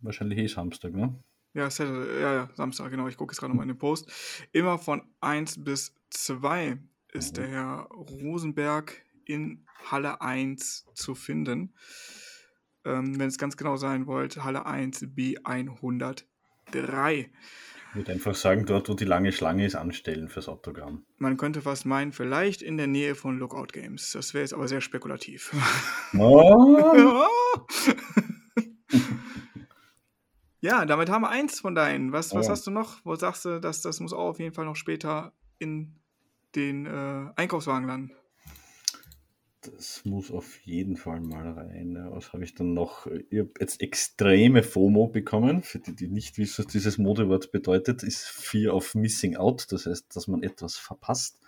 [0.00, 1.22] Wahrscheinlich eh Samstag, ne?
[1.54, 3.08] ja, Saturday, ja, ja, Samstag, genau.
[3.08, 4.10] Ich gucke jetzt gerade nochmal in den Post.
[4.52, 6.78] Immer von 1 bis 2
[7.12, 11.74] ist der Herr Rosenberg in Halle 1 zu finden.
[12.84, 17.30] Ähm, wenn es ganz genau sein wollt, Halle 1 B103.
[17.92, 21.04] Ich würde einfach sagen, dort, wo die lange Schlange ist, anstellen fürs Autogramm.
[21.18, 24.12] Man könnte fast meinen, vielleicht in der Nähe von Lookout Games.
[24.12, 25.52] Das wäre jetzt aber sehr spekulativ.
[26.18, 27.26] Oh,
[30.60, 32.12] ja, damit haben wir eins von deinen.
[32.12, 32.50] Was, was Oh.
[32.50, 33.04] hast du noch?
[33.04, 35.96] Wo sagst du, dass das muss auch auf jeden Fall noch später in
[36.54, 38.12] den äh, Einkaufswagen landen?
[39.62, 41.96] Das muss auf jeden Fall mal rein.
[42.10, 43.06] Was habe ich dann noch?
[43.06, 45.62] Ich habe jetzt extreme FOMO bekommen.
[45.62, 49.70] Für die, die nicht wissen, was dieses Modewort bedeutet, ist Fear of Missing Out.
[49.70, 51.38] Das heißt, dass man etwas verpasst.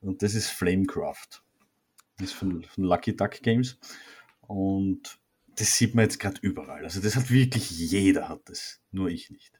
[0.00, 1.42] Und das ist Flamecraft.
[2.18, 3.78] Das ist von, von Lucky Duck Games.
[4.40, 5.18] Und
[5.48, 6.84] das sieht man jetzt gerade überall.
[6.84, 9.52] Also das hat wirklich jeder hat das, nur ich nicht.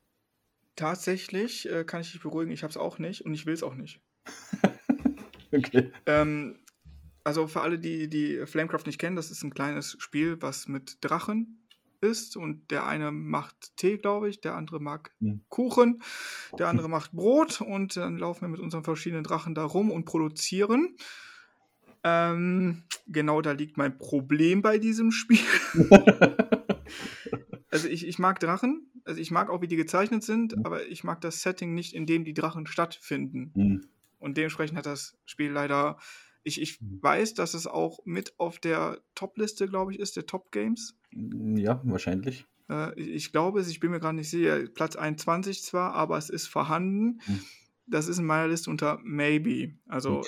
[0.74, 3.62] Tatsächlich äh, kann ich dich beruhigen, ich habe es auch nicht und ich will es
[3.62, 4.00] auch nicht.
[5.52, 5.90] Okay.
[6.06, 6.60] Ähm,
[7.24, 10.98] also für alle, die die Flamecraft nicht kennen, das ist ein kleines Spiel, was mit
[11.02, 11.56] Drachen
[12.00, 15.42] ist und der eine macht Tee, glaube ich, der andere mag Hm.
[15.50, 16.02] Kuchen,
[16.58, 20.06] der andere macht Brot und dann laufen wir mit unseren verschiedenen Drachen da rum und
[20.06, 20.96] produzieren.
[22.02, 25.38] Ähm, genau da liegt mein Problem bei diesem Spiel.
[27.72, 30.66] Also ich, ich mag Drachen, also ich mag auch, wie die gezeichnet sind, Mhm.
[30.66, 33.52] aber ich mag das Setting nicht, in dem die Drachen stattfinden.
[33.54, 33.80] Hm.
[34.18, 35.96] Und dementsprechend hat das Spiel leider.
[36.42, 37.02] Ich, ich Mhm.
[37.02, 40.96] weiß, dass es auch mit auf der Top-Liste, glaube ich, ist, der Top Games.
[41.12, 42.46] Ja, wahrscheinlich.
[42.70, 46.30] Äh, ich, glaube es, ich bin mir gerade nicht sicher, Platz 21 zwar, aber es
[46.30, 47.20] ist vorhanden.
[47.26, 47.44] Mhm.
[47.86, 49.74] Das ist in meiner Liste unter Maybe.
[49.88, 50.22] Also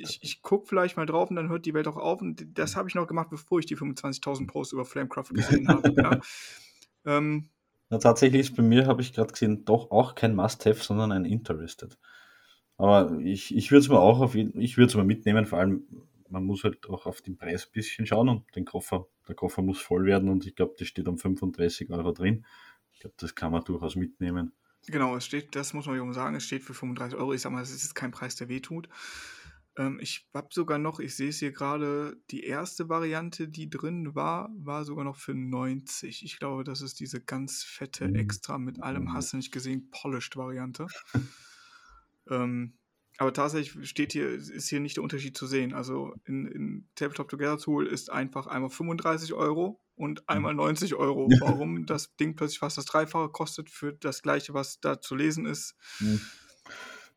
[0.00, 2.20] ich, ich gucke vielleicht mal drauf und dann hört die Welt auch auf.
[2.20, 5.94] Und das habe ich noch gemacht, bevor ich die 25.000 Posts über Flamecraft gesehen habe.
[5.96, 6.20] Ja.
[7.04, 7.48] Ähm,
[7.90, 11.24] Na, tatsächlich ist bei mir, habe ich gerade gesehen, doch auch kein Must-Have, sondern ein
[11.24, 11.96] Interested.
[12.78, 15.58] Aber ich, ich würde es mir auch auf jeden ich würde es mal mitnehmen, vor
[15.58, 15.86] allem,
[16.28, 19.62] man muss halt auch auf den Preis ein bisschen schauen und den Koffer, der Koffer
[19.62, 22.44] muss voll werden und ich glaube, das steht um 35 Euro drin.
[22.92, 24.52] Ich glaube, das kann man durchaus mitnehmen.
[24.88, 27.32] Genau, es steht, das muss man wiederum sagen, es steht für 35 Euro.
[27.34, 28.88] Ich sag mal, es ist kein Preis, der wehtut.
[29.76, 34.14] Ähm, ich habe sogar noch, ich sehe es hier gerade, die erste Variante, die drin
[34.14, 36.24] war, war sogar noch für 90.
[36.24, 38.14] Ich glaube, das ist diese ganz fette, Mhm.
[38.14, 39.12] extra mit allem Mhm.
[39.12, 40.86] hast du nicht gesehen, polished Variante.
[42.30, 42.78] ähm,
[43.18, 45.72] aber tatsächlich steht hier, ist hier nicht der Unterschied zu sehen.
[45.72, 50.24] Also in, in Tabletop Together Tool ist einfach einmal 35 Euro und mhm.
[50.26, 51.28] einmal 90 Euro.
[51.40, 55.46] Warum das Ding plötzlich fast das Dreifache kostet für das gleiche, was da zu lesen
[55.46, 55.76] ist.
[56.00, 56.20] Mhm.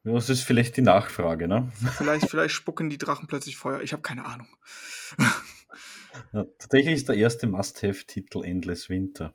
[0.04, 1.72] Das ist vielleicht die Nachfrage, ne?
[1.98, 3.82] Vielleicht, vielleicht spucken die Drachen plötzlich Feuer.
[3.82, 4.48] Ich habe keine Ahnung.
[6.34, 9.34] Ja, tatsächlich ist der erste Must-Have-Titel Endless Winter.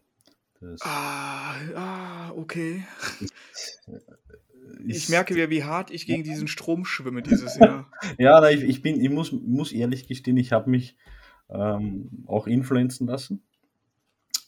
[0.61, 2.85] Das ah, ah, okay.
[3.21, 3.89] Ist,
[4.87, 7.91] ich merke wieder, wie hart ich gegen diesen Strom schwimme dieses Jahr.
[8.19, 10.97] ja, ich, ich, bin, ich muss, muss ehrlich gestehen, ich habe mich
[11.49, 13.43] ähm, auch influenzen lassen.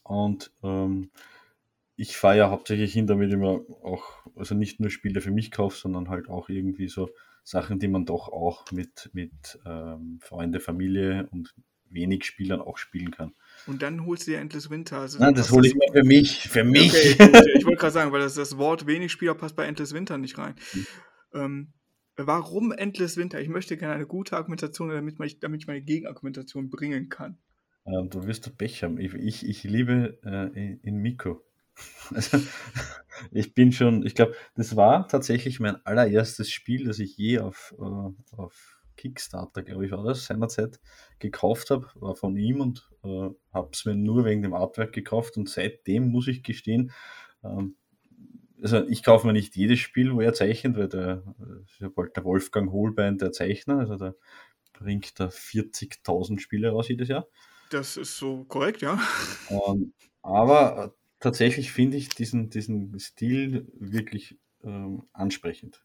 [0.04, 1.10] Und ähm,
[1.96, 4.04] ich fahre ja hauptsächlich hin, damit ich mir auch,
[4.36, 7.10] also nicht nur Spiele für mich kaufe, sondern halt auch irgendwie so
[7.42, 11.54] Sachen, die man doch auch mit, mit ähm, Freunde, Familie und
[11.88, 13.34] wenig Spielern auch spielen kann.
[13.66, 14.98] Und dann holst du dir Endless Winter.
[14.98, 16.48] Also Nein, das hole ich mir für mich.
[16.48, 16.92] Für mich.
[16.92, 20.18] Okay, ich wollte gerade sagen, weil das, das Wort wenig Spieler passt bei Endless Winter
[20.18, 20.54] nicht rein.
[20.72, 20.86] Hm.
[21.34, 21.72] Ähm,
[22.16, 23.40] warum Endless Winter?
[23.40, 27.38] Ich möchte gerne eine gute Argumentation, damit, ich, damit ich meine Gegenargumentation bringen kann.
[27.86, 28.98] Ähm, du wirst du Pech haben.
[28.98, 31.42] Ich, ich, ich liebe äh, in, in Miko.
[32.14, 32.38] Also,
[33.32, 37.74] ich bin schon, ich glaube, das war tatsächlich mein allererstes Spiel, das ich je auf,
[37.78, 40.80] äh, auf Kickstarter, glaube ich, war das, seinerzeit
[41.18, 45.36] gekauft habe, war von ihm und äh, habe es mir nur wegen dem Artwork gekauft
[45.36, 46.92] und seitdem muss ich gestehen,
[47.44, 47.76] ähm,
[48.62, 51.22] also ich kaufe mir nicht jedes Spiel, wo er zeichnet, weil der,
[51.78, 54.14] ist bald der Wolfgang Holbein der Zeichner, also der
[54.72, 57.26] bringt da 40.000 Spiele raus jedes Jahr.
[57.70, 59.00] Das ist so korrekt, ja.
[59.50, 65.84] Ähm, aber äh, tatsächlich finde ich diesen, diesen Stil wirklich ähm, ansprechend.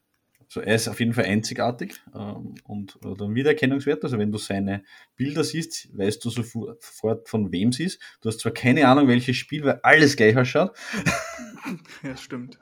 [0.52, 4.04] So, er ist auf jeden Fall einzigartig ähm, und äh, der Wiedererkennungswert.
[4.04, 4.84] Also wenn du seine
[5.16, 7.98] Bilder siehst, weißt du sofort, von wem sie ist.
[8.20, 10.76] Du hast zwar keine Ahnung, welches Spiel, weil alles gleich ausschaut.
[12.02, 12.58] Ja, stimmt.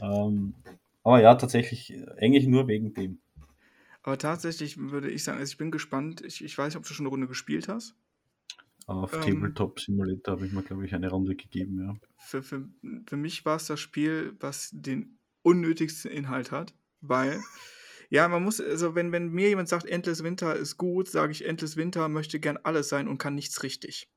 [0.00, 0.54] ähm,
[1.02, 3.18] aber ja, tatsächlich, eigentlich nur wegen dem.
[4.02, 6.20] Aber tatsächlich würde ich sagen, also ich bin gespannt.
[6.20, 7.96] Ich, ich weiß nicht, ob du schon eine Runde gespielt hast.
[8.86, 11.96] Auf ähm, Tabletop Simulator habe ich mir, glaube ich, eine Runde gegeben, ja.
[12.18, 12.68] Für, für,
[13.06, 17.42] für mich war es das Spiel, was den unnötigsten Inhalt hat weil
[18.08, 21.44] ja, man muss, also wenn, wenn mir jemand sagt, Endless Winter ist gut, sage ich,
[21.44, 24.08] Endless Winter möchte gern alles sein und kann nichts richtig.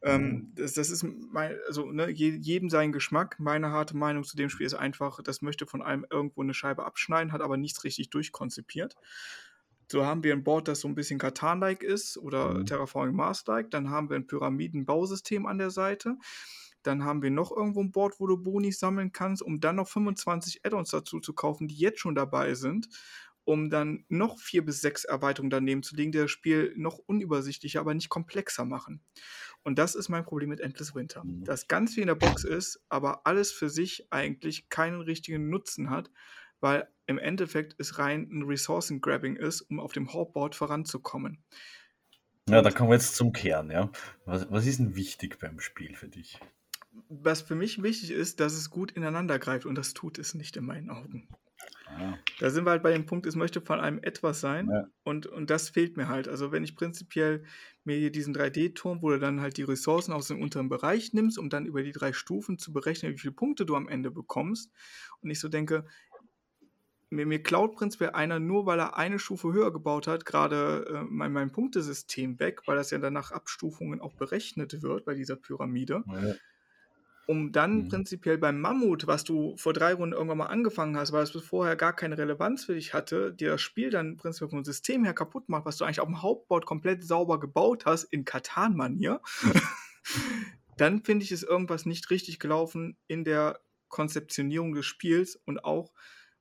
[0.00, 0.52] Ähm, mhm.
[0.54, 3.36] das, das, ist mein, also ne, jedem sein Geschmack.
[3.38, 6.84] Meine harte Meinung zu dem Spiel ist einfach, das möchte von einem irgendwo eine Scheibe
[6.84, 8.94] abschneiden, hat aber nichts richtig durchkonzipiert.
[9.90, 12.66] So haben wir ein Board, das so ein bisschen Katan-like ist oder mhm.
[12.66, 13.70] Terraforming Mars-like.
[13.70, 16.16] Dann haben wir ein Pyramidenbausystem an der Seite.
[16.82, 19.88] Dann haben wir noch irgendwo ein Board, wo du Bonis sammeln kannst, um dann noch
[19.88, 22.88] 25 Add-ons dazu zu kaufen, die jetzt schon dabei sind,
[23.44, 27.80] um dann noch vier bis sechs Erweiterungen daneben zu legen, die das Spiel noch unübersichtlicher,
[27.80, 29.02] aber nicht komplexer machen.
[29.64, 31.24] Und das ist mein Problem mit Endless Winter.
[31.24, 31.44] Mhm.
[31.44, 35.88] Dass ganz viel in der Box ist, aber alles für sich eigentlich keinen richtigen Nutzen
[35.88, 36.10] hat,
[36.60, 41.42] weil im Endeffekt es rein ein Ressourcen-Grabbing ist, um auf dem Hauptboard voranzukommen.
[42.48, 43.90] Ja, da kommen wir jetzt zum Kern, ja.
[44.24, 46.38] Was, was ist denn wichtig beim Spiel für dich?
[47.08, 50.56] Was für mich wichtig ist, dass es gut ineinander greift und das tut es nicht
[50.56, 51.28] in meinen Augen.
[51.86, 52.18] Ah.
[52.38, 54.86] Da sind wir halt bei dem Punkt, es möchte von einem etwas sein ja.
[55.04, 56.28] und, und das fehlt mir halt.
[56.28, 57.44] Also wenn ich prinzipiell
[57.84, 61.38] mir hier diesen 3D-Turm, wo du dann halt die Ressourcen aus dem unteren Bereich nimmst,
[61.38, 64.70] um dann über die drei Stufen zu berechnen, wie viele Punkte du am Ende bekommst
[65.20, 65.86] und ich so denke,
[67.10, 71.04] mir, mir klaut prinzipiell einer nur, weil er eine Stufe höher gebaut hat, gerade äh,
[71.08, 75.36] mein, mein Punktesystem weg, weil das ja dann nach Abstufungen auch berechnet wird bei dieser
[75.36, 76.04] Pyramide.
[76.06, 76.34] Ja
[77.28, 77.88] um dann mhm.
[77.88, 81.76] prinzipiell beim Mammut, was du vor drei Runden irgendwann mal angefangen hast, weil es vorher
[81.76, 85.50] gar keine Relevanz für dich hatte, dir das Spiel dann prinzipiell vom System her kaputt
[85.50, 89.20] macht, was du eigentlich auf dem Hauptboard komplett sauber gebaut hast, in Katan-Manier,
[90.78, 95.92] dann finde ich es irgendwas nicht richtig gelaufen in der Konzeptionierung des Spiels und auch,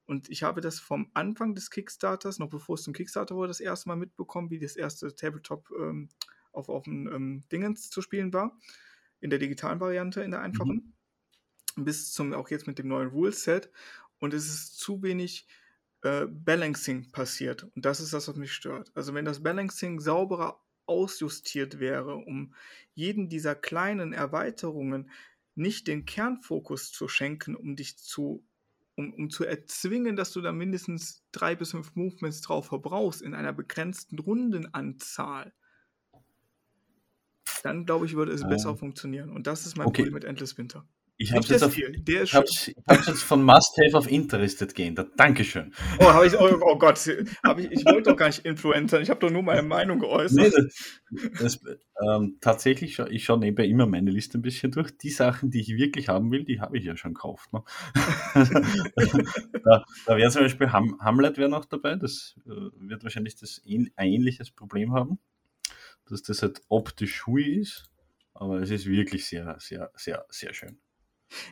[0.05, 3.59] und ich habe das vom Anfang des Kickstarters, noch bevor es zum Kickstarter wurde, das
[3.59, 6.07] erste Mal mitbekommen, wie das erste Tabletop ähm,
[6.53, 8.57] auf, auf dem ähm, Dingens zu spielen war
[9.19, 10.93] in der digitalen Variante, in der einfachen,
[11.75, 11.85] mhm.
[11.85, 13.71] bis zum auch jetzt mit dem neuen Rule-Set.
[14.19, 15.47] Und es ist zu wenig
[16.01, 17.63] äh, Balancing passiert.
[17.63, 18.91] Und das ist das, was mich stört.
[18.95, 22.53] Also wenn das Balancing sauberer ausjustiert wäre, um
[22.93, 25.09] jeden dieser kleinen Erweiterungen
[25.55, 28.45] nicht den Kernfokus zu schenken, um dich zu,
[28.95, 33.33] um, um zu erzwingen, dass du da mindestens drei bis fünf Movements drauf verbrauchst in
[33.33, 35.53] einer begrenzten Rundenanzahl,
[37.67, 39.29] dann glaube ich, würde es besser funktionieren.
[39.29, 40.01] Und das ist mein okay.
[40.03, 40.85] Problem mit Endless Winter.
[41.19, 45.13] Ich habe jetzt, auf- ich hab's, ich hab's jetzt von Must-Have auf Interested geändert.
[45.17, 45.73] Dankeschön.
[45.97, 46.99] Oh, hab ich, oh, oh Gott,
[47.43, 50.37] hab ich, ich wollte doch gar nicht influencern, ich habe doch nur meine Meinung geäußert.
[50.37, 51.59] Nee, das, das,
[52.07, 54.95] ähm, tatsächlich, scha- ich schaue nebenbei immer meine Liste ein bisschen durch.
[54.95, 57.51] Die Sachen, die ich wirklich haben will, die habe ich ja schon gekauft.
[57.51, 57.63] Ne?
[59.63, 61.95] da da wäre zum Beispiel Ham, Hamlet wäre noch dabei.
[61.95, 62.49] Das äh,
[62.79, 65.17] wird wahrscheinlich das ein ähnliches Problem haben,
[66.09, 67.91] dass das halt optisch hui ist.
[68.33, 70.79] Aber es ist wirklich sehr, sehr, sehr, sehr schön.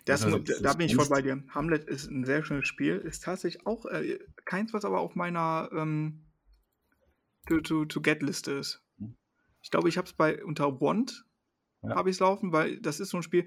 [0.06, 1.44] Das, Also, das da bin ich voll bei dir.
[1.50, 2.98] Hamlet ist ein sehr schönes Spiel.
[2.98, 6.26] Ist tatsächlich auch äh, keins, was aber auf meiner ähm,
[7.48, 8.84] To-Get-Liste ist.
[9.00, 9.16] Hm.
[9.62, 11.26] Ich glaube, ich habe es bei unter Want
[11.84, 11.96] Ja.
[11.96, 13.46] habe ich es laufen, weil das ist so ein Spiel,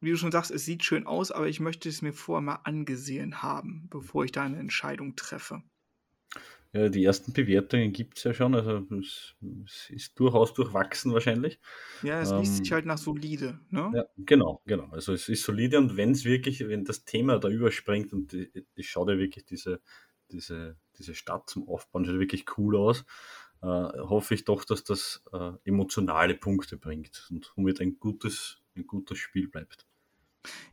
[0.00, 2.60] wie du schon sagst, es sieht schön aus, aber ich möchte es mir vorher mal
[2.64, 5.62] angesehen haben, bevor ich da eine Entscheidung treffe.
[6.74, 8.54] Ja, die ersten Bewertungen gibt es ja schon.
[8.54, 11.60] Also es, es ist durchaus durchwachsen wahrscheinlich.
[12.00, 13.96] Ja, es liest Ähm, sich halt nach solide, ne?
[13.96, 14.88] Ja, genau, genau.
[14.90, 18.32] Also es ist solide und wenn es wirklich, wenn das Thema da überspringt und
[18.74, 19.80] ich schaue ja wirklich diese,
[20.30, 23.04] diese, diese Stadt zum Aufbauen, schaut wirklich cool aus,
[23.62, 28.86] äh, hoffe ich doch, dass das äh, emotionale Punkte bringt und somit ein gutes, ein
[28.86, 29.86] gutes Spiel bleibt.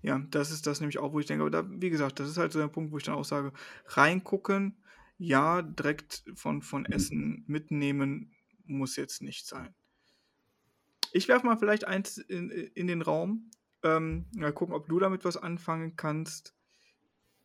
[0.02, 2.38] Ja, das ist das nämlich auch, wo ich denke, aber da, wie gesagt, das ist
[2.38, 3.54] halt so der Punkt, wo ich dann auch sage,
[3.88, 4.76] reingucken,
[5.22, 6.86] ja, direkt von, von.
[6.86, 8.32] Essen mitnehmen,
[8.66, 9.76] muss jetzt nicht sein.
[11.12, 13.52] Ich werfe mal vielleicht eins in, in den Raum,
[13.84, 16.56] ähm, mal gucken, ob du damit was anfangen kannst.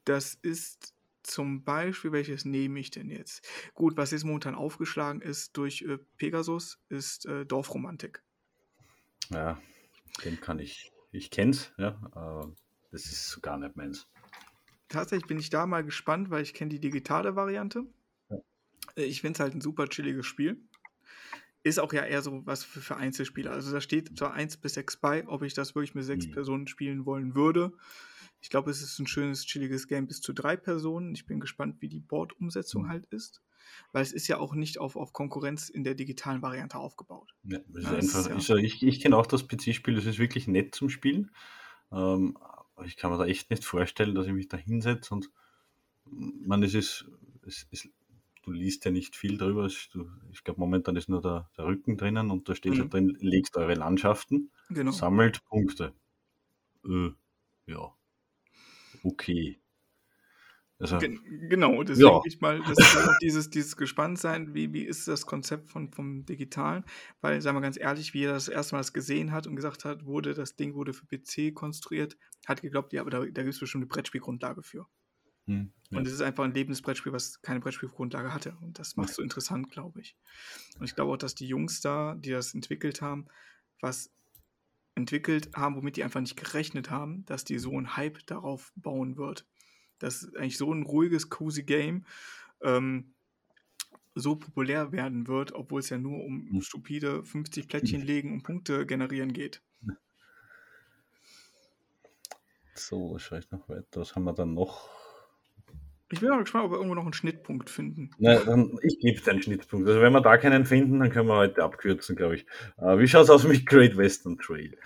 [0.07, 3.47] Das ist zum Beispiel, welches nehme ich denn jetzt?
[3.74, 8.22] Gut, was jetzt momentan aufgeschlagen ist durch äh, Pegasus, ist äh, Dorfromantik.
[9.29, 9.61] Ja,
[10.24, 12.55] den kann ich, ich kenn's, ja, aber
[12.91, 14.07] das ist gar nicht meins.
[14.89, 17.87] Tatsächlich bin ich da mal gespannt, weil ich kenne die digitale Variante.
[18.30, 18.37] Ja.
[18.97, 20.61] Äh, Ich finde es halt ein super chilliges Spiel.
[21.62, 23.51] Ist auch ja eher so was für, für Einzelspieler.
[23.51, 26.32] Also da steht zwar 1 bis 6 bei, ob ich das wirklich mit sechs Mhm.
[26.32, 27.72] Personen spielen wollen würde.
[28.41, 31.14] Ich glaube, es ist ein schönes, chilliges Game bis zu drei Personen.
[31.14, 32.89] Ich bin gespannt, wie die Board-Umsetzung Mhm.
[32.89, 33.43] halt ist.
[33.93, 37.34] Weil es ist ja auch nicht auf, auf Konkurrenz in der digitalen Variante aufgebaut.
[37.43, 40.72] Ja, das einfach, ist ja, ich, ich kenne auch das PC-Spiel, das ist wirklich nett
[40.76, 41.32] zum Spielen.
[41.91, 42.39] Ähm,
[42.85, 45.31] ich kann mir da echt nicht vorstellen, dass ich mich da hinsetze und
[46.07, 47.07] man, es ist,
[47.47, 47.89] es, es,
[48.45, 49.64] du liest ja nicht viel drüber.
[49.66, 52.79] Es, du, ich glaube, momentan ist nur der, der Rücken drinnen und da steht Mhm.
[52.79, 54.93] ja drin, legt eure Landschaften, Genau.
[54.93, 55.95] sammelt Punkte.
[56.87, 57.11] Äh,
[57.66, 57.95] ja.
[59.05, 59.59] Okay.
[60.79, 62.20] Also, Gen genau, deswegen Ja.
[62.27, 66.27] ich mal, das ist auch dieses, dieses Gespanntsein, wie, wie ist das Konzept von, vom
[66.27, 66.85] Digitalen?
[67.22, 69.87] Weil, sagen wir ganz ehrlich, wie er das erste Mal das gesehen hat und gesagt
[69.87, 73.55] hat, wurde, das Ding wurde für PC konstruiert, hat geglaubt, ja, aber da, da gibt
[73.55, 74.87] es bestimmt eine Brettspielgrundlage für.
[75.47, 75.99] hm, ja.
[75.99, 78.57] Und es ist einfach ein lebendes Brettspiel, was keine Brettspielgrundlage hatte.
[78.61, 80.14] Und das macht es so interessant, glaube ich.
[80.79, 83.29] Und ich glaube auch, dass die Jungs da, die das entwickelt haben,
[83.81, 84.12] was
[84.95, 89.16] entwickelt haben, womit die einfach nicht gerechnet haben, dass die so einen Hype darauf bauen
[89.16, 89.47] wird.
[89.99, 92.05] Dass eigentlich so ein ruhiges, cozy Game
[92.62, 93.12] ähm,
[94.14, 96.61] so populär werden wird, obwohl es ja nur um Mhm.
[96.62, 99.62] stupide 50 Plättchen legen und Punkte generieren geht.
[102.74, 104.01] So, ich noch weiter?
[104.01, 104.88] Was haben wir dann noch?
[106.12, 108.11] Ich bin mal gespannt, ob wir irgendwo noch einen Schnittpunkt finden.
[108.18, 109.88] Na, dann, ich gebe einen Schnittpunkt.
[109.88, 112.47] Also wenn wir da keinen finden, dann können wir heute abkürzen, glaube ich.
[112.78, 114.78] Äh, wie schaut es aus mit Great Western Trail?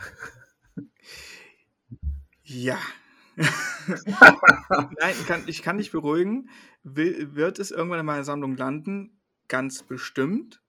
[2.42, 2.78] Ja.
[5.00, 6.50] Nein, kann, ich kann dich beruhigen.
[6.82, 9.20] Will, wird es irgendwann in meiner Sammlung landen?
[9.48, 10.62] Ganz bestimmt.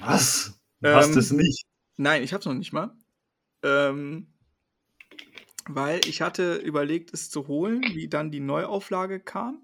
[0.00, 0.60] Was?
[0.80, 1.66] Du hast Ähm, es nicht.
[1.96, 2.96] Nein, ich habe es noch nicht mal.
[3.62, 4.28] Ähm,
[5.68, 9.62] weil ich hatte überlegt, es zu holen, wie dann die Neuauflage kam.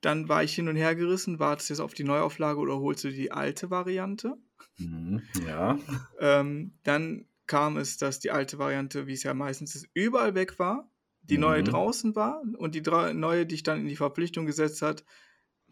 [0.00, 3.04] Dann war ich hin und her gerissen, wartest du jetzt auf die Neuauflage oder holst
[3.04, 4.36] du die alte Variante?
[4.78, 5.78] Mhm, ja.
[6.20, 10.58] Ähm, dann kam es, dass die alte Variante, wie es ja meistens ist, überall weg
[10.58, 10.90] war,
[11.22, 11.66] die neue Mhm.
[11.66, 15.04] draußen war und die neue, die ich dann in die Verpflichtung gesetzt hat,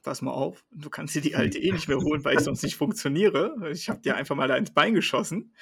[0.03, 2.63] pass mal auf, du kannst dir die alte eh nicht mehr holen, weil ich sonst
[2.63, 3.57] nicht funktioniere.
[3.73, 5.55] Ich habe dir einfach mal da ins Bein geschossen.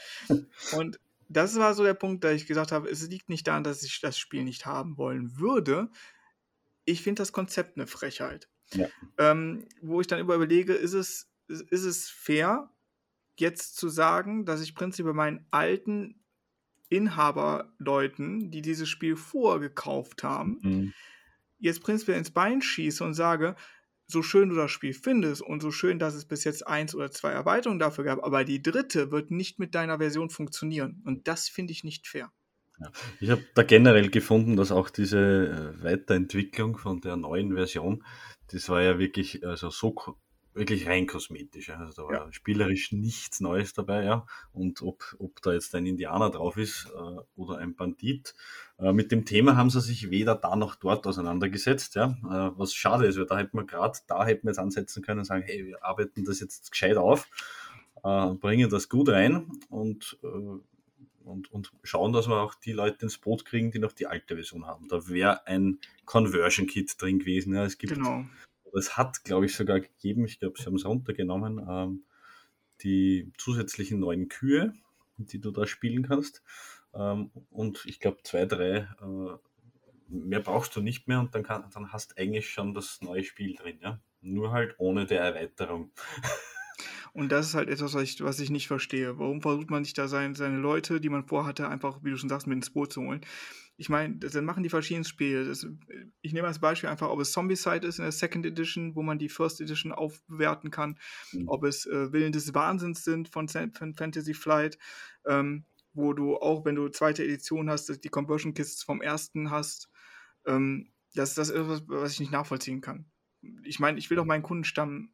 [0.73, 0.99] Und
[1.29, 4.01] das war so der Punkt, da ich gesagt habe, es liegt nicht daran, dass ich
[4.01, 5.91] das Spiel nicht haben wollen würde.
[6.85, 8.49] Ich finde das Konzept eine Frechheit.
[8.75, 8.89] Ja.
[9.19, 12.71] Ähm, wo ich dann überlege, ist es, ist es fair,
[13.37, 16.21] jetzt zu sagen, dass ich prinzipiell meinen alten
[16.89, 20.93] Inhaberleuten, die dieses Spiel vorgekauft haben, Mhm.
[21.59, 23.57] jetzt prinzipiell ins Bein schieße und sage,
[24.07, 27.11] so schön du das Spiel findest und so schön, dass es bis jetzt eins oder
[27.11, 31.03] zwei Erweiterungen dafür gab, aber die dritte wird nicht mit deiner Version funktionieren.
[31.07, 32.31] Und das finde ich nicht fair.
[33.21, 35.19] Ich habe da generell gefunden, dass auch diese
[35.81, 38.05] äh, Weiterentwicklung von der neuen Version,
[38.51, 39.95] das war ja wirklich also so
[40.55, 41.71] wirklich rein kosmetisch.
[41.71, 42.33] Also da war Ja.
[42.33, 44.27] spielerisch nichts Neues dabei, ja.
[44.53, 48.35] Und ob, ob da jetzt ein Indianer drauf ist äh, oder ein Bandit.
[48.79, 52.11] Äh, mit dem Thema haben sie sich weder da noch dort auseinandergesetzt, ja.
[52.25, 55.21] Äh, was schade ist, weil da hätten wir gerade, da hätten wir jetzt ansetzen können
[55.21, 57.29] und sagen, hey, wir arbeiten das jetzt gescheit auf,
[58.05, 60.59] äh, bringen das gut rein und äh,
[61.25, 64.35] und, und schauen, dass wir auch die Leute ins Boot kriegen, die noch die alte
[64.35, 64.89] Version haben.
[64.89, 67.55] Da wäre ein Conversion Kit drin gewesen.
[67.55, 67.65] Ja.
[67.65, 68.25] Es gibt, Genau.
[68.73, 72.05] Es hat, glaube ich, sogar gegeben, ich glaube, sie haben es runtergenommen, ähm,
[72.83, 74.75] die zusätzlichen neuen Kühe,
[75.17, 76.43] die du da spielen kannst.
[76.95, 79.37] Ähm, und ich glaube, zwei, drei äh,
[80.09, 83.55] mehr brauchst du nicht mehr und dann, kann, dann hast eigentlich schon das neue Spiel
[83.55, 83.79] drin.
[83.81, 84.01] Ja?
[84.21, 85.91] Nur halt ohne der Erweiterung.
[87.15, 89.19] Und das ist halt etwas, was ich, was ich nicht verstehe.
[89.19, 92.31] Warum versucht man nicht da seine, seine Leute, die man vorhatte, einfach, wie du schon
[92.31, 93.21] sagst, mit ins Boot zu holen?
[93.83, 95.45] Ich meine, dann machen die verschiedene Spiele.
[95.45, 95.67] Das,
[96.21, 99.19] ich nehme als Beispiel einfach, ob es Zombicide ist in der Second Edition, wo man
[99.19, 101.01] die First Edition aufwerten kann,
[101.33, 101.49] Mhm.
[101.49, 104.79] ob es äh, Willen des Wahnsinns sind von, von Fantasy Flight,
[105.27, 105.65] ähm,
[105.95, 109.91] wo du auch, wenn du zweite Edition hast, die Conversion Kits vom ersten hast.
[110.47, 113.11] Ähm, das, das ist etwas, was ich nicht nachvollziehen kann.
[113.65, 115.11] Ich meine, ich will doch meinen Kundenstamm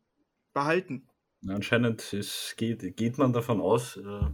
[0.52, 1.08] behalten.
[1.46, 4.30] Anscheinend ist, geht, geht man davon aus, äh,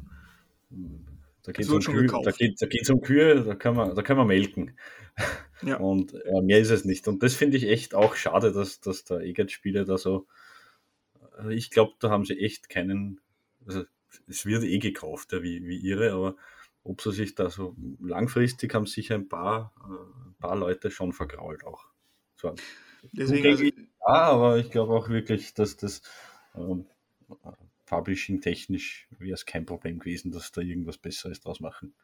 [1.45, 2.27] da geht es um, Kühe, gekauft.
[2.27, 4.77] da geht, da geht's um Kühe, da kann man, da kann man melken.
[5.63, 5.79] Ja.
[5.79, 7.09] Und äh, mehr ist es nicht.
[7.09, 10.27] Und das finde ich echt auch schade, dass, dass der Eget-Spieler da so.
[11.39, 13.21] Also ich glaube, da haben sie echt keinen.
[13.65, 13.85] Also
[14.27, 16.37] es wird eh gekauft, ja, wie, wie ihre, aber
[16.83, 21.15] ob sie sich da so langfristig haben sicher ein paar, äh, ein paar Leute schon
[21.15, 21.87] vergrault auch.
[22.35, 22.55] So,
[23.13, 23.73] Deswegen, also, ja,
[24.03, 26.03] aber ich glaube auch wirklich, dass das
[26.55, 26.87] ähm,
[27.97, 31.95] Publishing-technisch wäre es kein Problem gewesen, dass da irgendwas Besseres draus machen.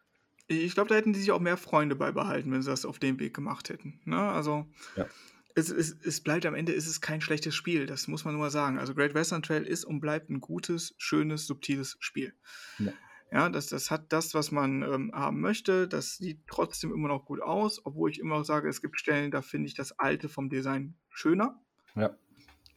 [0.47, 3.19] ich glaube, da hätten die sich auch mehr Freunde beibehalten, wenn sie das auf dem
[3.21, 4.01] Weg gemacht hätten.
[4.05, 4.19] Ne?
[4.19, 4.67] Also,
[4.97, 5.07] Ja.
[5.55, 8.45] es, es, es bleibt am Ende, ist es kein schlechtes Spiel, das muss man nur
[8.45, 8.79] mal sagen.
[8.79, 12.33] Also, Great Western Trail ist und bleibt ein gutes, schönes, subtiles Spiel.
[12.79, 12.93] Ja.
[13.33, 15.87] Ja, das, das hat das, was man ähm, haben möchte.
[15.87, 19.31] Das sieht trotzdem immer noch gut aus, obwohl ich immer noch sage, es gibt Stellen,
[19.31, 21.61] da finde ich das alte vom Design schöner.
[21.95, 22.17] Ja.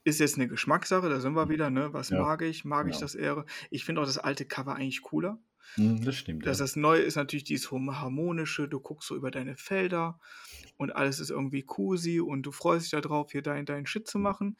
[0.06, 1.94] Ist jetzt eine Geschmackssache, da sind wir wieder, ne?
[1.94, 2.66] Was Ja, mag ich?
[2.66, 3.02] Mag ich genau.
[3.02, 3.46] das eher?
[3.70, 5.40] Ich finde auch das alte Cover eigentlich cooler.
[5.76, 6.46] Hm, Das stimmt.
[6.46, 6.66] Das, ja.
[6.66, 10.20] das Neue ist natürlich dieses harmonische, du guckst so über deine Felder
[10.78, 14.20] und alles ist irgendwie cozy und du freust dich darauf, hier deinen dein Shit zu
[14.20, 14.58] machen.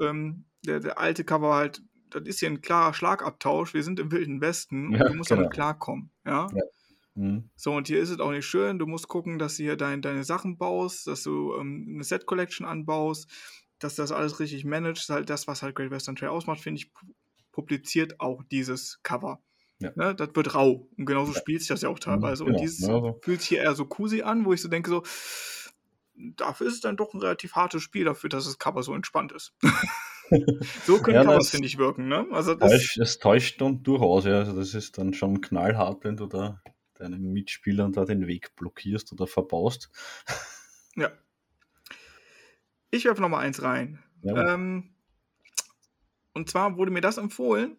[0.00, 4.12] Ähm, der, der alte Cover halt, das ist hier ein klarer Schlagabtausch, wir sind im
[4.12, 5.54] Wilden Westen Ja, und du musst damit genau.
[5.54, 6.10] klarkommen.
[6.26, 6.46] Ja?
[6.54, 6.62] Ja.
[7.14, 9.76] Hm, So, und hier ist es auch nicht schön, du musst gucken, dass du hier
[9.76, 13.30] dein, deine Sachen baust, dass du ähm, eine Set-Collection anbaust,
[13.78, 16.88] dass das alles richtig managst, halt das, was halt Great Western Trail ausmacht, finde ich,
[16.88, 17.12] pu-
[17.52, 19.40] publiziert auch dieses Cover.
[19.80, 19.92] Ja.
[19.94, 20.88] Ne, das wird rau.
[20.96, 22.44] Und genauso spielt sich das ja auch teilweise.
[22.44, 24.90] genau, und dieses also- fühlt sich hier eher so cozy an, wo ich so denke,
[24.90, 25.02] so,
[26.16, 29.30] dafür ist es dann doch ein relativ hartes Spiel, dafür, dass das Cover so entspannt
[29.32, 29.52] ist.
[30.84, 32.08] so können Ja, Covers, das- finde ich, wirken.
[32.08, 32.26] Ne?
[32.32, 34.40] Also das, täuscht, es täuscht dann durchaus, ja.
[34.40, 36.60] Also das ist dann schon knallhart, wenn du da
[36.94, 39.90] deinen Mitspielern da den Weg blockierst oder verbaust.
[40.96, 41.10] ja.
[42.90, 44.02] Ich werfe noch mal eins rein.
[44.22, 44.94] Ja, Ähm,
[46.34, 47.76] und zwar wurde mir das empfohlen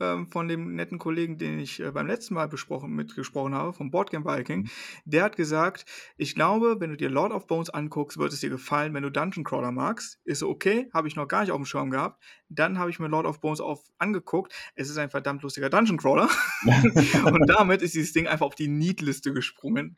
[0.00, 3.90] ähm, von dem netten Kollegen, den ich äh, beim letzten Mal besprochen, mitgesprochen habe, vom
[3.90, 4.68] Boardgame Viking.
[5.04, 5.86] Der hat gesagt,
[6.16, 9.10] ich glaube, wenn du dir Lord of Bones anguckst, wird es dir gefallen, wenn du
[9.10, 10.20] Dungeon Crawler magst.
[10.24, 12.22] Ist so okay, habe ich noch gar nicht auf dem Schirm gehabt.
[12.48, 14.52] Dann habe ich mir Lord of Bones auf angeguckt.
[14.74, 16.28] Es ist ein verdammt lustiger Dungeon Crawler.
[17.24, 19.96] und damit ist dieses Ding einfach auf die Need-Liste gesprungen.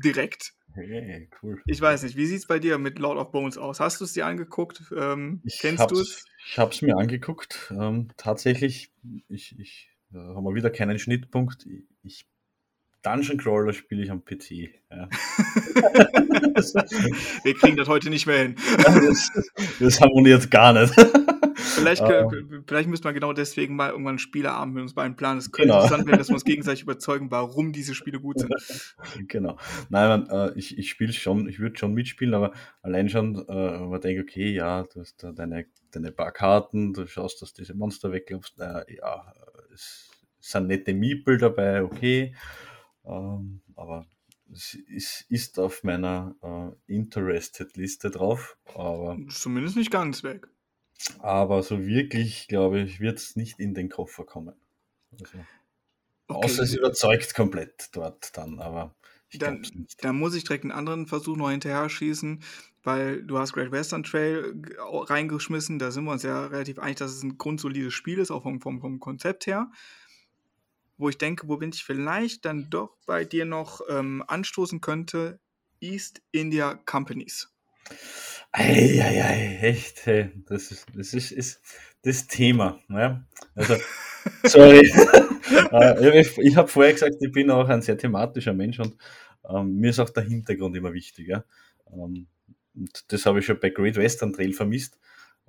[0.00, 0.54] Direkt.
[0.74, 1.60] hey, cool.
[1.66, 3.78] Ich weiß nicht, wie sieht es bei dir mit Lord of Bones aus?
[3.78, 4.82] Hast du es dir angeguckt?
[4.96, 6.24] Ähm, Ich kennst du es?
[6.46, 7.72] Ich habe es mir angeguckt.
[7.78, 8.92] Ähm, tatsächlich,
[9.28, 11.66] ich, ich äh, haben wir wieder keinen Schnittpunkt.
[11.66, 12.26] Ich, ich
[13.02, 14.70] Dungeon Crawler spiele ich am PC.
[14.90, 15.08] Ja.
[16.54, 16.74] das,
[17.44, 18.56] Wir kriegen das heute nicht mehr hin.
[19.80, 20.94] das harmoniert gar nicht.
[21.54, 25.38] Vielleicht, kö- vielleicht müssen wir genau deswegen mal irgendwann einen Spieleabend mit uns beiden planen.
[25.38, 25.76] Es könnte Genau.
[25.82, 28.52] interessant werden, dass wir uns gegenseitig überzeugen, warum diese Spiele gut sind.
[29.28, 29.58] genau.
[29.88, 33.46] Nein, man, äh, ich, ich spiele schon, ich würde schon mitspielen, aber allein schon, äh,
[33.48, 37.52] wenn man denkt, okay, ja, du hast da deine, deine paar Karten, du schaust, dass
[37.52, 39.32] diese Monster weglaufst, naja, ja,
[39.72, 42.34] es sind nette Miepel dabei, okay.
[43.04, 44.06] Ähm, aber
[44.52, 46.34] es ist, ist auf meiner
[46.88, 50.48] äh, Interested-Liste drauf, aber, Zumindest nicht ganz weg.
[51.20, 54.54] aber so wirklich, glaube ich, wird es nicht in den Koffer kommen.
[55.12, 55.24] Also,
[56.28, 58.94] Okay, Außer es überzeugt komplett dort dann, aber
[59.30, 60.04] ich Dann- glaube es nicht.
[60.04, 62.42] da muss ich direkt einen anderen Versuch noch hinterher schießen,
[62.84, 65.78] weil du hast Great Western Trail reingeschmissen.
[65.78, 68.60] Da sind wir uns ja relativ einig, dass es ein grundsolides Spiel ist, auch vom,
[68.60, 69.70] vom, vom Konzept her.
[71.02, 75.40] Wo ich denke, wo bin ich vielleicht dann doch bei dir noch ähm, anstoßen könnte,
[75.80, 77.52] East India Companies.
[78.52, 81.60] Eieiei, echt, hey, das ist das, ist, ist
[82.02, 82.78] das Thema.
[82.88, 83.26] Ja?
[83.56, 83.76] Also,
[84.44, 84.88] sorry.
[85.72, 88.96] Äh, ich ich habe vorher gesagt, ich bin auch ein sehr thematischer Mensch und
[89.48, 91.26] ähm, mir ist auch der Hintergrund immer wichtig.
[91.26, 91.44] Ja?
[91.92, 92.28] Ähm,
[92.74, 94.98] und das habe ich schon bei Great Western Trail vermisst.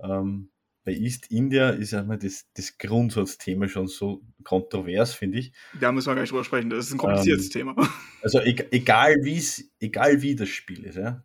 [0.00, 0.50] Ähm,
[0.84, 5.52] bei East India ist ja mal das, das Grundsatzthema schon so kontrovers, finde ich.
[5.80, 7.74] Da müssen wir gar nicht drüber sprechen, das ist ein kompliziertes ähm, Thema.
[8.22, 11.24] Also egal, wie's, egal wie das Spiel ist, ja.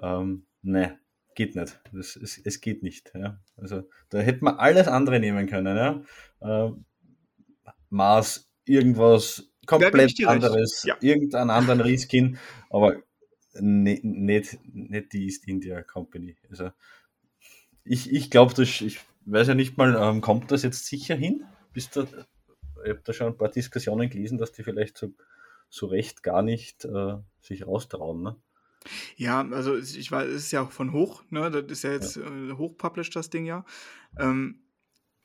[0.00, 0.98] Ähm, ne,
[1.34, 1.80] geht nicht.
[1.92, 3.12] Das, es, es geht nicht.
[3.14, 3.40] Ja.
[3.56, 5.76] Also da hätte man alles andere nehmen können.
[5.76, 6.02] Ja.
[6.40, 6.72] Äh,
[7.90, 10.96] Mars, irgendwas komplett anderes, ja.
[11.00, 12.38] irgendeinen anderen Riskin,
[12.70, 12.96] aber
[13.54, 16.36] ne, nicht, nicht die East India Company.
[16.48, 16.70] Also
[17.84, 21.44] ich, ich glaube, ich weiß ja nicht mal, ähm, kommt das jetzt sicher hin?
[21.72, 25.12] Bist du, ich habe da schon ein paar Diskussionen gelesen, dass die vielleicht so,
[25.68, 28.22] so recht gar nicht äh, sich raustrauen.
[28.22, 28.36] Ne?
[29.16, 31.50] Ja, also ich weiß, es ist ja auch von hoch, ne?
[31.50, 32.22] Das ist ja jetzt ja.
[32.22, 33.64] äh, hochpublished, das Ding ja.
[34.18, 34.62] Ähm,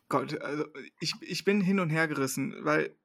[0.10, 0.66] Gott, also
[1.00, 2.96] ich, ich bin hin und her gerissen, weil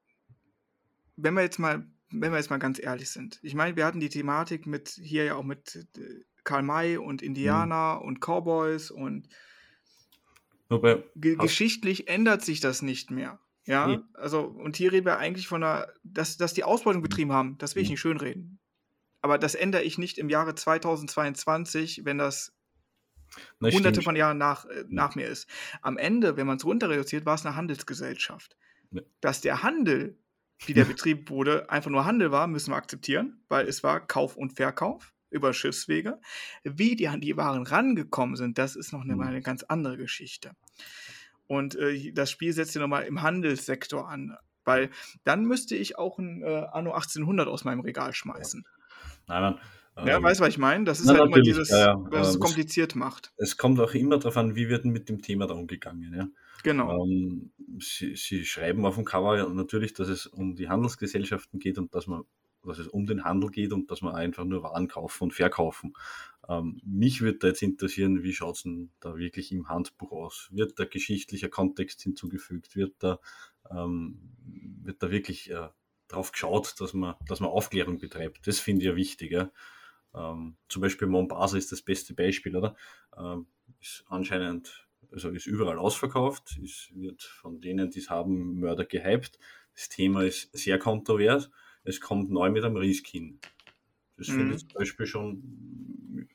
[1.17, 4.01] wenn wir jetzt mal, wenn wir jetzt mal ganz ehrlich sind, ich meine, wir hatten
[4.01, 8.09] die Thematik mit hier ja auch mit äh, Karl May und Indianer mhm.
[8.09, 9.29] und Cowboys und
[10.69, 13.39] Wobei, ge geschichtlich ändert sich das nicht mehr.
[13.67, 13.99] Ja, nee.
[14.15, 17.77] also, und hier reden wir eigentlich von einer, dass, dass die Ausbeutung betrieben haben, das
[17.77, 17.93] will ich mhm.
[17.93, 18.59] nicht schönreden.
[19.23, 22.53] Aber das ändere ich nicht im Jahre 2022, wenn das
[23.61, 25.49] Na, hunderte von Jahren nach, äh, nach mir ist.
[25.83, 28.57] Am Ende, wenn man es runter reduziert, war es eine Handelsgesellschaft.
[28.91, 29.03] Ja.
[29.21, 30.19] Dass der Handel,
[30.67, 34.37] wie der betrieben wurde, einfach nur Handel war, müssen wir akzeptieren, weil es war Kauf
[34.37, 36.21] und Verkauf über Schiffswege.
[36.65, 39.23] Wie die an die Waren rangekommen sind, das ist noch eine, mhm.
[39.23, 40.53] eine ganz andere Geschichte.
[41.47, 44.91] Und äh, das Spiel setzt sich nochmal im Handelssektor an, weil
[45.25, 48.65] dann müsste ich auch ein äh, Anno 1800 aus meinem Regal schmeißen.
[49.27, 49.59] Nein, nein.
[50.07, 50.85] Ja, ähm, weißt du, was ich meine?
[50.85, 52.05] Das ist na, halt immer dieses, ja, ja.
[52.11, 53.33] was es kompliziert macht.
[53.37, 56.15] Es kommt auch immer darauf an, wie wird mit dem Thema da umgegangen.
[56.15, 56.29] Ja?
[56.63, 57.05] Genau.
[57.05, 61.95] Ähm, sie, sie, schreiben auf dem Cover natürlich, dass es um die Handelsgesellschaften geht und
[61.95, 62.23] dass man
[62.65, 65.95] dass es um den Handel geht und dass man einfach nur Waren kaufen und verkaufen.
[66.49, 70.49] Ähm, mich würde da jetzt interessieren, wie schaut es denn da wirklich im Handbuch aus?
[70.51, 72.77] Wird da geschichtlicher Kontext hinzugefügt?
[72.77, 73.21] Wird da,
[73.71, 74.19] ähm,
[74.83, 75.69] wird da wirklich äh,
[76.09, 78.47] drauf geschaut, dass man, dass man Aufklärung betreibt?
[78.47, 79.31] Das finde ich ja wichtig.
[79.33, 79.51] Ja?
[80.15, 82.77] Ähm, zum Beispiel Mombasa ist das beste Beispiel, oder?
[83.17, 83.47] Ähm,
[83.81, 89.39] ist anscheinend, also ist überall ausverkauft, ist, wird von denen, die es haben, Mörder gehypt.
[89.75, 91.51] Das Thema ist sehr kontrovers
[91.85, 93.39] es kommt neu mit einem Riskin.
[94.17, 94.33] Das mhm.
[94.33, 96.29] finde ich zum Beispiel schon,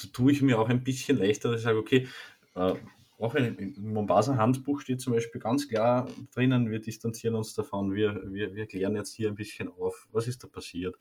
[0.00, 2.08] da tue ich mir auch ein bisschen leichter, dass ich sage, okay,
[2.54, 2.74] äh,
[3.18, 8.20] auch im Mombasa Handbuch steht zum Beispiel ganz klar drinnen, wir distanzieren uns davon, wir,
[8.32, 10.96] wir, wir klären jetzt hier ein bisschen auf, was ist da passiert.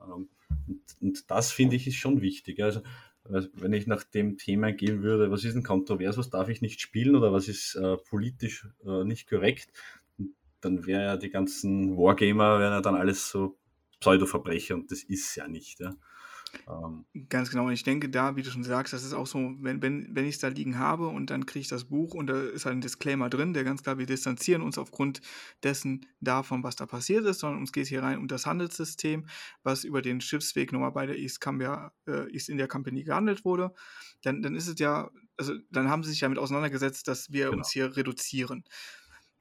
[0.00, 0.28] Ähm,
[0.68, 2.62] und, und, das finde ich ist schon wichtig.
[2.62, 2.80] Also,
[3.24, 6.80] wenn ich nach dem Thema gehen würde, was ist ein kontrovers, was darf ich nicht
[6.80, 9.72] spielen oder was ist äh, politisch äh, nicht korrekt,
[10.64, 13.58] dann wäre ja die ganzen Wargamer, wären ja dann alles so
[14.00, 15.80] Pseudo-Verbrecher und das ist ja nicht.
[15.80, 15.94] Ja.
[16.68, 17.66] Ähm, Ganz genau.
[17.66, 20.26] Und ich denke da, wie du schon sagst, das ist auch so, wenn, wenn, wenn
[20.26, 22.76] ich es da liegen habe und dann kriege ich das Buch und da ist halt
[22.76, 25.20] ein Disclaimer drin, der ganz klar, wir distanzieren uns aufgrund
[25.62, 29.26] dessen davon, was da passiert ist, sondern uns geht es hier rein um das Handelssystem,
[29.62, 33.72] was über den Schiffsweg nochmal bei der East, Cambia, äh, East India Company gehandelt wurde.
[34.22, 37.58] Dann, dann ist es ja, also dann haben sie sich damit auseinandergesetzt, dass wir genau.
[37.58, 38.64] uns hier reduzieren.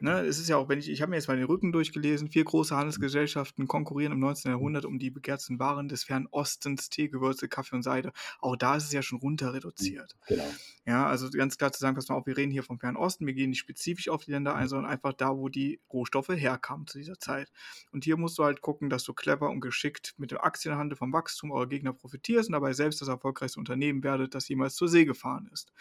[0.03, 2.29] Ne, es ist ja auch, wenn ich, ich habe mir jetzt mal den Rücken durchgelesen,
[2.29, 4.51] vier große Handelsgesellschaften konkurrieren im 19.
[4.51, 8.11] Jahrhundert um die begehrten Waren des Fernostens, Tee, Gewürze, Kaffee und Seide.
[8.41, 10.17] Auch da ist es ja schon runter reduziert.
[10.27, 10.43] Genau.
[10.85, 13.33] Ja, also ganz klar zu sagen, pass mal auf, wir reden hier vom Fernosten, wir
[13.33, 16.97] gehen nicht spezifisch auf die Länder ein, sondern einfach da, wo die Rohstoffe herkamen zu
[16.97, 17.49] dieser Zeit.
[17.93, 21.13] Und hier musst du halt gucken, dass du clever und geschickt mit dem Aktienhandel vom
[21.13, 25.05] Wachstum eurer Gegner profitierst und dabei selbst das erfolgreichste Unternehmen werdet, das jemals zur See
[25.05, 25.71] gefahren ist.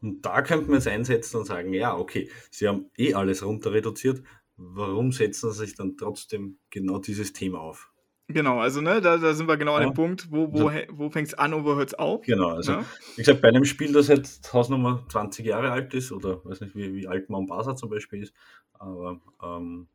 [0.00, 3.72] Und da könnte man jetzt einsetzen und sagen, ja, okay, sie haben eh alles runter
[3.72, 4.22] reduziert,
[4.56, 7.90] warum setzen sie sich dann trotzdem genau dieses Thema auf?
[8.32, 9.78] Genau, also ne, da, da sind wir genau ja.
[9.78, 12.24] an dem Punkt, wo, wo, also, wo fängt es an und wo hört es auf.
[12.24, 12.84] Genau, also ja?
[13.16, 16.76] wie gesagt, bei einem Spiel, das jetzt Hausnummer 20 Jahre alt ist, oder weiß nicht,
[16.76, 18.32] wie, wie alt Mombasa zum Beispiel ist,
[18.72, 19.88] aber ähm,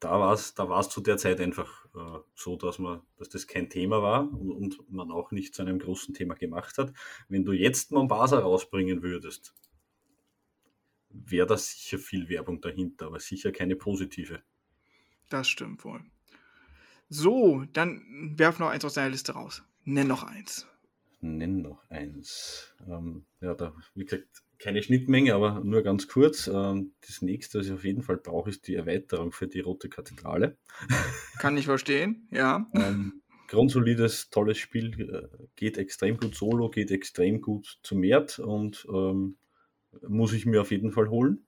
[0.00, 3.46] da war es da war's zu der Zeit einfach äh, so, dass, man, dass das
[3.46, 6.92] kein Thema war und, und, man auch nicht zu einem großen Thema gemacht hat.
[7.28, 9.54] Wenn du jetzt Mombasa rausbringen würdest,
[11.08, 14.42] wäre da sicher viel Werbung dahinter, aber sicher keine positive.
[15.30, 16.02] Das stimmt wohl.
[17.08, 19.62] So, dann werf noch eins aus deiner Liste raus.
[19.84, 20.66] Nenn noch eins.
[21.20, 22.74] Nenn noch eins.
[22.86, 26.46] Ähm, ja, da, wie gesagt, keine Schnittmenge, aber nur ganz kurz.
[26.46, 29.90] Ähm, das nächste, was ich auf jeden Fall brauche, ist die Erweiterung für die Rote
[29.90, 30.56] Kathedrale.
[31.38, 32.66] Kann ich verstehen, ja.
[32.72, 38.86] Ähm, grundsolides, tolles Spiel, äh, geht extrem gut solo, geht extrem gut zu Mert und
[38.88, 39.36] ähm,
[40.08, 41.44] muss ich mir auf jeden Fall holen.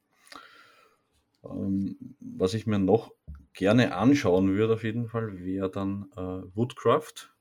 [1.43, 3.13] Ähm, was ich mir noch
[3.55, 7.33] gerne anschauen würde, auf jeden Fall, wäre dann äh, Woodcraft.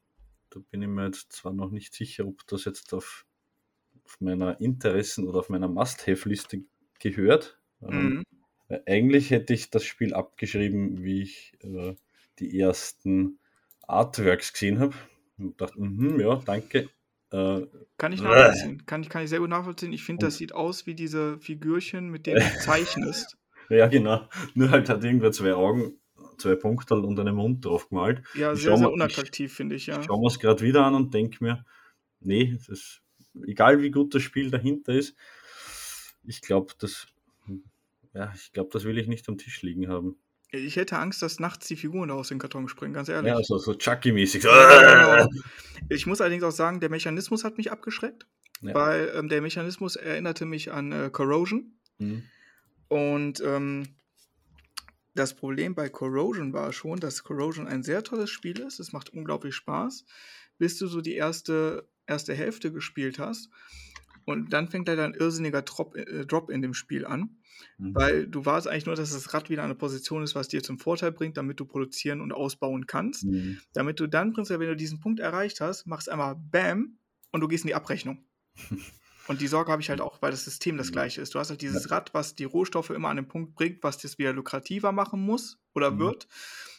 [0.51, 3.25] Da bin ich mir jetzt zwar noch nicht sicher, ob das jetzt auf,
[4.05, 6.63] auf meiner Interessen- oder auf meiner Must-Have-Liste
[6.99, 7.59] gehört.
[7.81, 8.23] Ähm,
[8.69, 8.77] mhm.
[8.85, 11.95] eigentlich hätte ich das Spiel abgeschrieben, wie ich äh,
[12.39, 13.39] die ersten
[13.87, 14.95] Artworks gesehen habe.
[15.37, 16.89] Und dachte, mh, ja, danke.
[17.31, 18.85] Äh, kann ich nachvollziehen.
[18.85, 19.91] Kann ich, kann ich sehr gut nachvollziehen.
[19.91, 23.37] Ich finde, das sieht aus wie diese Figürchen, mit denen du zeichnest.
[23.69, 24.27] ja, genau.
[24.53, 25.99] Nur halt hat irgendwer zwei Augen,
[26.37, 28.23] zwei Punkte und einen Mund drauf gemalt.
[28.35, 29.99] Ja, sehr, sehr unattraktiv, finde ich, ja.
[29.99, 31.65] Ich schaue mir es gerade wieder an und denke mir,
[32.21, 33.01] nee, das,
[33.45, 35.15] egal wie gut das Spiel dahinter ist,
[36.23, 37.07] ich glaube, das,
[38.13, 40.17] ja, ich glaube, das will ich nicht am Tisch liegen haben.
[40.51, 43.31] Ich hätte Angst, dass nachts die Figuren aus dem Karton springen, ganz ehrlich.
[43.31, 44.43] Ja, so, so Chucky-mäßig.
[44.43, 45.27] Genau.
[45.89, 48.25] Ich muss allerdings auch sagen, der Mechanismus hat mich abgeschreckt,
[48.61, 48.73] ja.
[48.73, 51.73] weil ähm, der Mechanismus erinnerte mich an äh, Corrosion.
[51.97, 52.23] Mhm.
[52.87, 53.95] Und ähm,
[55.15, 58.79] das Problem bei Corrosion war schon, dass Corrosion ein sehr tolles Spiel ist.
[58.79, 60.05] Es macht unglaublich Spaß,
[60.57, 63.49] bis du so die erste, erste Hälfte gespielt hast.
[64.25, 67.37] Und dann fängt leider ein irrsinniger Drop, äh, Drop in dem Spiel an.
[67.77, 67.95] Mhm.
[67.95, 70.79] Weil du warst eigentlich nur, dass das Rad wieder eine Position ist, was dir zum
[70.79, 73.25] Vorteil bringt, damit du produzieren und ausbauen kannst.
[73.25, 73.59] Mhm.
[73.73, 76.97] Damit du dann prinzipiell, wenn du diesen Punkt erreicht hast, machst einmal BAM
[77.31, 78.25] und du gehst in die Abrechnung.
[79.27, 80.93] Und die Sorge habe ich halt auch, weil das System das mhm.
[80.93, 81.33] gleiche ist.
[81.33, 84.19] Du hast halt dieses Rad, was die Rohstoffe immer an den Punkt bringt, was das
[84.19, 85.99] wieder lukrativer machen muss oder mhm.
[85.99, 86.27] wird,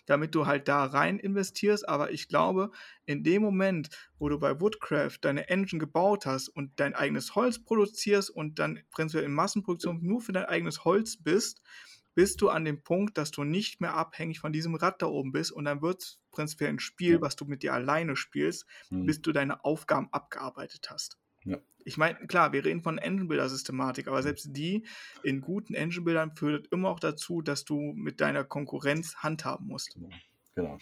[0.07, 1.89] damit du halt da rein investierst.
[1.89, 2.71] Aber ich glaube,
[3.05, 7.63] in dem Moment, wo du bei Woodcraft deine Engine gebaut hast und dein eigenes Holz
[7.63, 11.63] produzierst und dann prinzipiell in Massenproduktion nur für dein eigenes Holz bist,
[12.15, 15.33] bist du an dem Punkt, dass du nicht mehr abhängig von diesem Rad da oben
[15.33, 19.05] bist und dann wird es prinzipiell ein Spiel, was du mit dir alleine spielst, mhm.
[19.05, 21.19] bis du deine Aufgaben abgearbeitet hast.
[21.45, 21.59] Ja.
[21.87, 24.85] Ich meine, klar, wir reden von Engine-Builder-Systematik, aber selbst die
[25.23, 29.95] in guten Engine-Bildern führt immer auch dazu, dass du mit deiner Konkurrenz handhaben musst.
[29.95, 30.11] Genau.
[30.57, 30.79] genau.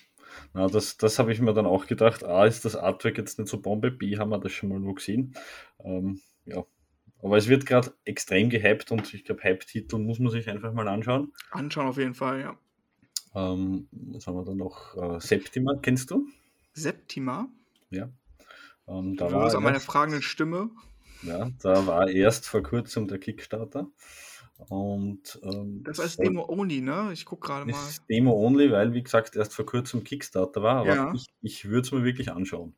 [0.54, 2.24] Na, das, das habe ich mir dann auch gedacht.
[2.24, 4.94] A, ist das Artwork jetzt nicht so Bombe, B, haben wir das schon mal nur
[4.94, 5.34] gesehen.
[5.80, 6.64] Ähm, ja.
[7.22, 10.88] Aber es wird gerade extrem gehypt und ich glaube, Hype-Titel muss man sich einfach mal
[10.88, 11.32] anschauen.
[11.50, 12.58] Anschauen auf jeden Fall, ja.
[13.34, 14.96] Ähm, was haben wir dann noch?
[14.96, 16.26] Äh, Septima, kennst du?
[16.72, 17.48] Septima?
[17.90, 18.08] Ja.
[18.86, 20.70] Ähm, da war an meiner fragenden Stimme.
[21.24, 23.88] Ja, da war erst vor kurzem der Kickstarter.
[24.68, 27.10] Und, ähm, das heißt Demo Only, ne?
[27.12, 27.72] Ich gucke gerade mal.
[27.72, 30.76] Ist Demo Only, weil, wie gesagt, erst vor kurzem Kickstarter war.
[30.76, 31.12] Aber ja.
[31.14, 32.74] ich, ich würde es mir wirklich anschauen.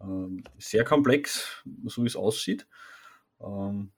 [0.00, 2.66] Ähm, sehr komplex, so wie es aussieht.
[3.40, 3.92] Ähm,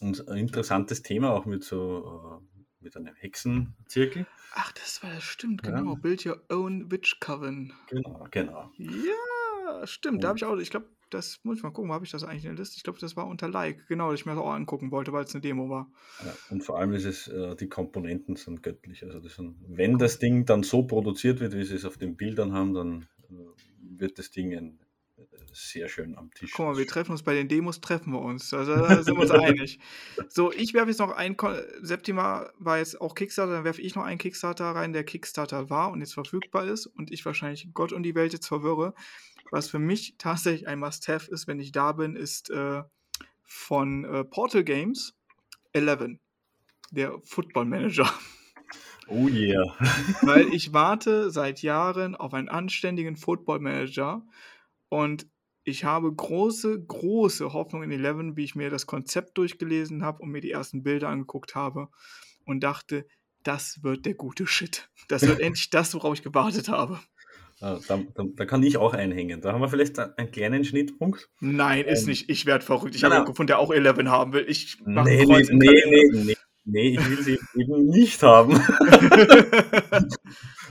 [0.00, 4.26] und ein interessantes Thema auch mit so äh, mit einem Hexenzirkel.
[4.52, 5.94] Ach, das war das stimmt, genau.
[5.94, 6.00] Ja.
[6.00, 7.72] Build your own Witch Coven.
[7.88, 8.70] Genau, genau.
[8.76, 10.22] Ja, stimmt.
[10.22, 12.44] Da habe ich auch, ich glaube, das muss ich mal gucken, habe ich das eigentlich
[12.44, 12.76] in der Liste?
[12.76, 15.24] Ich glaube, das war unter Like, genau, dass ich mir das auch angucken wollte, weil
[15.24, 15.90] es eine Demo war.
[16.24, 19.04] Ja, und vor allem ist es, äh, die Komponenten sind göttlich.
[19.04, 22.16] Also das sind, wenn das Ding dann so produziert wird, wie sie es auf den
[22.16, 23.34] Bildern haben, dann äh,
[23.80, 24.78] wird das Ding ein,
[25.16, 26.50] äh, sehr schön am Tisch.
[26.54, 28.52] Guck mal, wir treffen uns bei den Demos, treffen wir uns.
[28.52, 29.78] Also da sind wir uns einig.
[30.28, 31.36] So, ich werfe jetzt noch ein,
[31.82, 35.92] Septima war jetzt auch Kickstarter, dann werfe ich noch einen Kickstarter rein, der Kickstarter war
[35.92, 38.92] und jetzt verfügbar ist und ich wahrscheinlich Gott und die Welt jetzt verwirre.
[39.50, 42.82] Was für mich tatsächlich ein Must-Have ist, wenn ich da bin, ist äh,
[43.42, 45.14] von äh, Portal Games
[45.72, 46.18] 11,
[46.90, 48.12] der Football Manager.
[49.08, 49.64] Oh yeah.
[50.22, 54.26] Weil ich warte seit Jahren auf einen anständigen Football Manager
[54.88, 55.28] und
[55.62, 60.30] ich habe große, große Hoffnung in 11, wie ich mir das Konzept durchgelesen habe und
[60.30, 61.88] mir die ersten Bilder angeguckt habe
[62.44, 63.06] und dachte,
[63.42, 64.88] das wird der gute Shit.
[65.08, 67.00] Das wird endlich das, worauf ich gewartet habe.
[67.58, 69.40] Da, da, da, kann ich auch einhängen.
[69.40, 71.30] Da haben wir vielleicht einen kleinen Schnittpunkt.
[71.40, 72.28] Nein, ist ähm, nicht.
[72.28, 72.94] Ich werde verrückt.
[72.94, 74.44] Ich habe einen gefunden, der auch 11 haben will.
[74.46, 76.36] Ich mache nee, nee, nee, nee, nee,
[76.66, 78.52] nee, ich will sie eben nicht haben.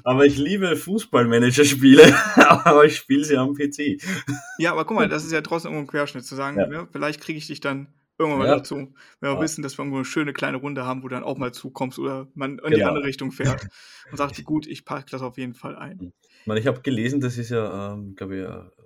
[0.04, 2.04] aber ich liebe Fußballmanager-Spiele,
[2.36, 4.00] aber ich spiele sie am PC.
[4.60, 6.68] Ja, aber guck mal, das ist ja trotzdem irgendwo ein Querschnitt zu sagen, ja.
[6.68, 6.88] ne?
[6.92, 8.58] vielleicht kriege ich dich dann irgendwann mal ja.
[8.58, 8.94] dazu.
[9.20, 9.42] Wenn wir ja.
[9.42, 12.00] wissen, dass wir irgendwo eine schöne kleine Runde haben, wo du dann auch mal zukommst
[12.00, 12.76] oder man in genau.
[12.76, 13.66] die andere Richtung fährt
[14.12, 16.14] und sagt, gut, ich packe das auf jeden Fall ein.
[16.46, 18.44] Ich, meine, ich habe gelesen, das ist ja, ähm, glaube ich,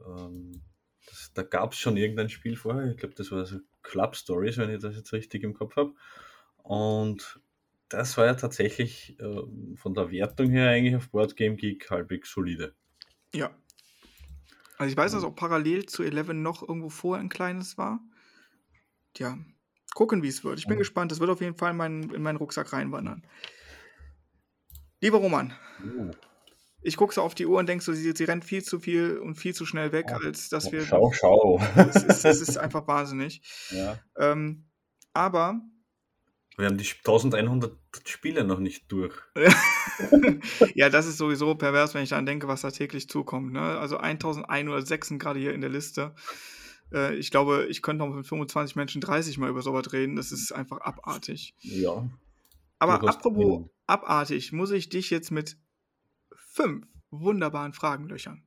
[0.08, 0.62] ähm,
[1.06, 2.90] das, da gab es schon irgendein Spiel vorher.
[2.90, 5.94] Ich glaube, das war so Club Stories, wenn ich das jetzt richtig im Kopf habe.
[6.64, 7.42] Und
[7.90, 9.42] das war ja tatsächlich äh,
[9.76, 12.74] von der Wertung her eigentlich auf Board Game Geek halbwegs solide.
[13.36, 13.54] Ja.
[14.78, 18.00] Also ich weiß, dass auch parallel zu 11 noch irgendwo vorher ein kleines war
[19.18, 19.38] ja,
[19.94, 20.60] gucken, wie es wird.
[20.60, 21.12] Ich bin gespannt.
[21.12, 23.24] Das wird auf jeden Fall in meinen, in meinen Rucksack reinwandern.
[25.02, 25.54] Lieber Roman,
[25.84, 26.12] uh.
[26.82, 29.18] Ich gucke so auf die Uhr und denke so, sie, sie rennt viel zu viel
[29.18, 30.86] und viel zu schnell weg, als dass wir.
[30.86, 31.62] Schau, schau.
[31.76, 33.42] Es ist, es ist einfach wahnsinnig.
[33.72, 34.00] Ja.
[34.18, 34.66] Ähm,
[35.14, 35.60] aber
[36.58, 39.14] Wir haben die 1100 Spiele noch nicht durch.
[40.76, 43.52] ja, das ist sowieso pervers, wenn ich daran denke, was da täglich zukommt.
[43.52, 43.62] Ne?
[43.62, 46.16] Also 1106 sind gerade hier in der Liste.
[46.94, 50.16] Äh, ich glaube, ich könnte noch mit 25 Menschen 30 mal über sowas reden.
[50.16, 51.56] Das ist einfach abartig.
[51.60, 52.10] Ja.
[52.80, 55.58] Aber apropos abartig, muss ich dich jetzt mit
[56.60, 58.44] fünf wunderbaren Fragen löchern.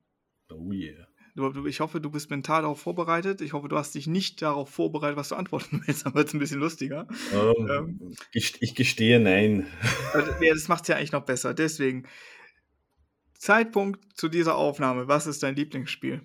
[0.50, 1.06] Oh yeah.
[1.34, 3.40] Du, du, ich hoffe, du bist mental darauf vorbereitet.
[3.40, 6.04] Ich hoffe, du hast dich nicht darauf vorbereitet, was du antworten willst.
[6.04, 7.08] Dann wird es ein bisschen lustiger.
[7.32, 9.66] Ähm, ich, ich gestehe nein.
[10.12, 11.54] Also, ja, das macht es ja eigentlich noch besser.
[11.54, 12.06] Deswegen,
[13.34, 15.08] Zeitpunkt zu dieser Aufnahme.
[15.08, 16.20] Was ist dein Lieblingsspiel?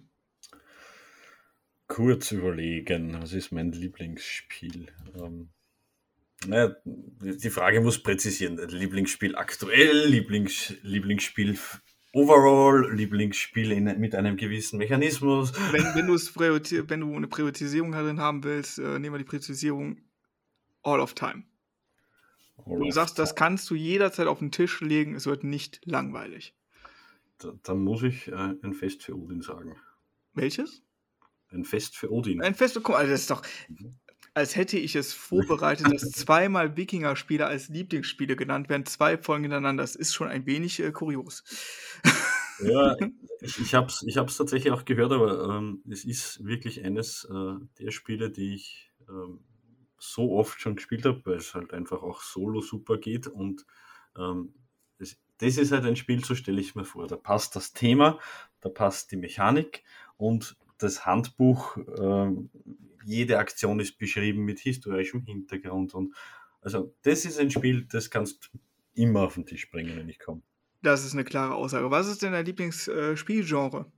[1.88, 4.92] Kurz überlegen, was ist mein Lieblingsspiel?
[5.16, 5.50] Ähm,
[6.46, 8.58] naja, die Frage muss präzisieren.
[8.70, 11.58] Lieblingsspiel aktuell, Lieblings, Lieblingsspiel
[12.14, 15.54] overall, Lieblingsspiel in, mit einem gewissen Mechanismus.
[15.72, 16.08] Wenn, wenn,
[16.90, 20.02] wenn du eine Priorisierung darin haben willst, äh, nehmen wir die Priorisierung
[20.84, 21.44] All of Time.
[22.66, 26.56] Du sagst, das kannst du jederzeit auf den Tisch legen, es wird nicht langweilig.
[27.40, 29.76] Da- Dann muss ich äh, ein Fest für Odin sagen.
[30.34, 30.82] Welches?
[31.52, 32.42] Ein Fest für Odin.
[32.42, 33.42] Ein Fest, guck mal, das ist doch,
[34.38, 39.82] als hätte ich es vorbereitet, dass zweimal Wikinger-Spiele als Lieblingsspiele genannt werden, zwei Folgen hintereinander.
[39.82, 41.44] Das ist schon ein wenig äh, kurios.
[42.60, 42.96] Ja,
[43.42, 47.92] ich, habe es ich tatsächlich auch gehört, aber ähm, es ist wirklich eines äh, der
[47.92, 49.40] Spiele, die ich ähm,
[49.98, 53.26] so oft schon gespielt habe, weil es halt einfach auch solo super geht.
[53.26, 53.66] Und
[54.18, 54.54] ähm,
[55.00, 57.08] das, das ist halt ein Spiel, so stelle ich mir vor.
[57.08, 58.20] Da passt das Thema,
[58.62, 59.84] da passt die Mechanik
[60.16, 61.78] und das Handbuch.
[62.00, 62.52] ähm,
[63.08, 65.94] jede Aktion ist beschrieben mit historischem Hintergrund.
[65.94, 66.14] Und
[66.62, 68.60] also das ist ein Spiel, das kannst du
[68.94, 70.42] immer auf den Tisch bringen, wenn ich komme.
[70.82, 71.90] Das ist eine klare Aussage.
[71.90, 73.92] Was ist denn dein Lieblingsspielgenre?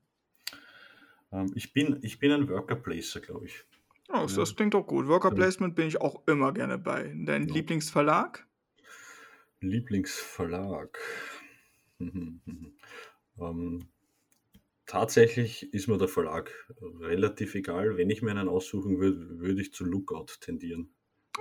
[1.32, 3.64] Ähm, ich, bin, ich bin ein Worker Placer, glaube ich.
[4.10, 4.43] Oh, das, Ja.
[4.55, 5.07] klingt doch gut.
[5.07, 5.32] Worker.
[5.32, 7.14] Placement bin ich auch immer gerne bei.
[7.26, 7.53] Dein Ja.
[7.53, 8.45] Lieblingsverlag?
[9.62, 10.97] Lieblingsverlag.
[13.41, 13.88] Ähm,
[14.89, 16.51] tatsächlich ist mir der Verlag
[16.99, 17.95] relativ egal.
[17.95, 20.93] Wenn ich mir einen aussuchen würde, würde ich zu Lookout tendieren.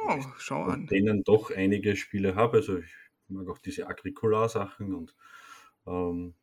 [0.06, 0.86] Oh, schau an.
[0.86, 2.58] denen doch einige Spiele habe.
[2.58, 2.94] Also ich
[3.28, 5.16] mag auch diese Agricola-Sachen und
[5.86, 6.34] ähm,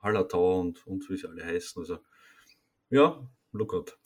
[0.00, 1.80] Hallertau und, und wie sie alle heißen.
[1.80, 1.98] Also
[2.90, 3.96] ja, Lookout.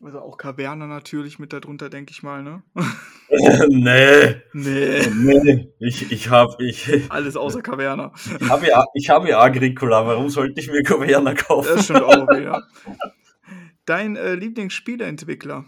[0.00, 2.62] Also auch Kaverne natürlich mit darunter, denke ich mal, ne?
[3.68, 5.00] nee, nee.
[5.12, 5.72] nee.
[5.80, 8.12] Ich, ich habe ich, Alles außer Kaverne.
[8.14, 10.06] ich habe ja, ich habe ja Agricola.
[10.06, 11.74] Warum sollte ich mir Coverna kaufen?
[11.74, 12.62] Das stimmt auch wieder.
[13.86, 15.64] Dein äh, Lieblingsspieleentwickler?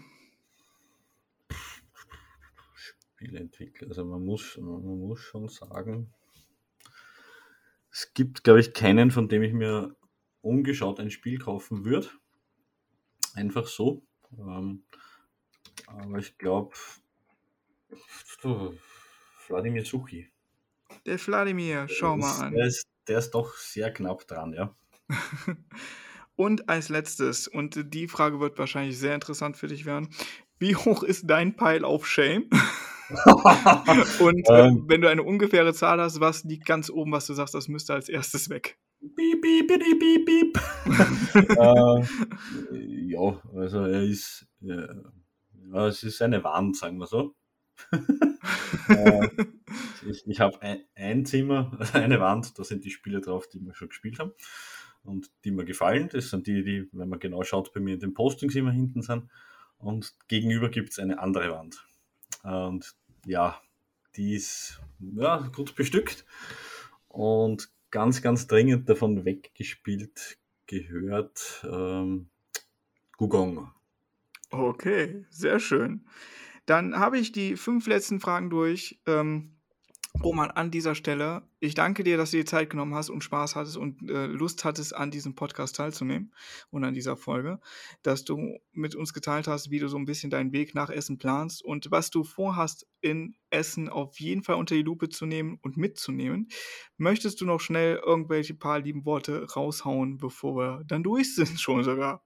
[2.73, 3.89] Spieleentwickler.
[3.89, 6.13] Also man muss, man muss schon sagen,
[7.91, 9.93] es gibt, glaube ich, keinen, von dem ich mir
[10.39, 12.07] ungeschaut ein Spiel kaufen würde.
[13.35, 14.03] Einfach so.
[14.37, 14.83] Ähm,
[15.87, 16.75] aber ich glaube,
[19.47, 20.31] Wladimir Suchi.
[21.05, 22.53] Der Wladimir, schau mal an.
[22.53, 24.75] Der ist, der ist doch sehr knapp dran, ja.
[26.35, 30.09] Und als letztes, und die Frage wird wahrscheinlich sehr interessant für dich werden.
[30.57, 32.49] Wie hoch ist dein Pile of Shame?
[34.19, 34.85] Und äh, Ähm.
[34.87, 37.93] wenn du eine ungefähre Zahl hast, was liegt ganz oben, was du sagst, das müsste
[37.93, 38.77] als erstes weg?
[38.99, 40.59] Piep, piep, piep, piep, piep.
[41.57, 42.05] äh,
[43.11, 44.87] ja, also er ist, äh,
[45.73, 47.35] ja, es ist eine Wand, sagen wir so.
[48.89, 49.27] äh,
[50.07, 53.59] ich ich habe ein, ein Zimmer, also eine Wand, da sind die Spiele drauf, die
[53.59, 54.33] wir schon gespielt haben
[55.03, 56.09] und die mir gefallen.
[56.11, 59.01] Das sind die, die, wenn man genau schaut, bei mir in den Postings immer hinten
[59.01, 59.29] sind.
[59.77, 61.83] Und gegenüber gibt es eine andere Wand.
[62.43, 62.93] Und
[63.25, 63.61] ja,
[64.15, 66.25] die ist ja, gut bestückt
[67.07, 72.29] und ganz, ganz dringend davon weggespielt gehört ähm,
[73.17, 73.71] Gugong.
[74.49, 76.05] Okay, sehr schön.
[76.65, 78.99] Dann habe ich die fünf letzten Fragen durch.
[79.05, 79.57] Ähm,
[80.23, 83.55] Roman, an dieser Stelle, ich danke dir, dass du dir Zeit genommen hast und Spaß
[83.55, 86.33] hattest und äh, Lust hattest, an diesem Podcast teilzunehmen
[86.69, 87.59] und an dieser Folge,
[88.03, 91.17] dass du mit uns geteilt hast, wie du so ein bisschen deinen Weg nach Essen
[91.17, 95.57] planst und was du vorhast, in Essen auf jeden Fall unter die Lupe zu nehmen
[95.61, 96.49] und mitzunehmen.
[96.97, 101.83] Möchtest du noch schnell irgendwelche paar lieben Worte raushauen, bevor wir dann durch sind, schon
[101.83, 102.23] sogar?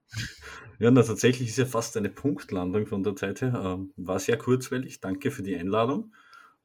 [0.78, 3.54] Ja, na, tatsächlich ist ja fast eine Punktlandung von der Zeit her.
[3.64, 5.00] Ähm, war sehr kurzweilig.
[5.00, 6.12] Danke für die Einladung.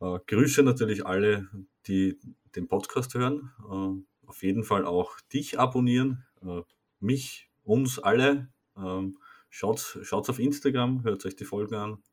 [0.02, 1.48] Äh, Grüße natürlich alle,
[1.88, 2.20] die
[2.56, 3.52] den Podcast hören.
[3.60, 6.26] Äh, auf jeden Fall auch dich abonnieren.
[6.42, 6.62] Äh,
[7.00, 8.50] mich, uns alle.
[8.76, 9.18] Ähm,
[9.50, 12.04] schaut, schaut auf Instagram, hört euch die Folgen an.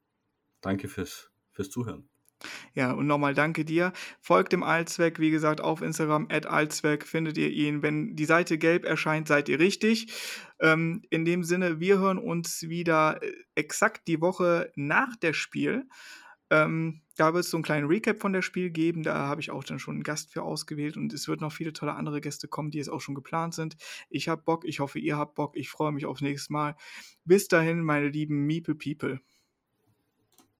[0.61, 2.09] Danke fürs, fürs Zuhören.
[2.75, 3.93] Ja, und nochmal danke dir.
[4.21, 7.83] Folgt dem Allzweck, wie gesagt, auf Instagram, at Allzweck, findet ihr ihn.
[7.83, 10.13] Wenn die Seite gelb erscheint, seid ihr richtig.
[10.61, 15.89] Ähm, in dem Sinne, wir hören uns wieder äh, exakt die Woche nach der Spiel.
[16.51, 19.03] Ähm, da wird es so einen kleinen Recap von der Spiel geben.
[19.03, 21.73] Da habe ich auch dann schon einen Gast für ausgewählt und es wird noch viele
[21.73, 23.77] tolle andere Gäste kommen, die jetzt auch schon geplant sind.
[24.09, 25.57] Ich habe Bock, ich hoffe, ihr habt Bock.
[25.57, 26.77] Ich freue mich aufs nächste Mal.
[27.25, 29.21] Bis dahin, meine lieben Meeple People.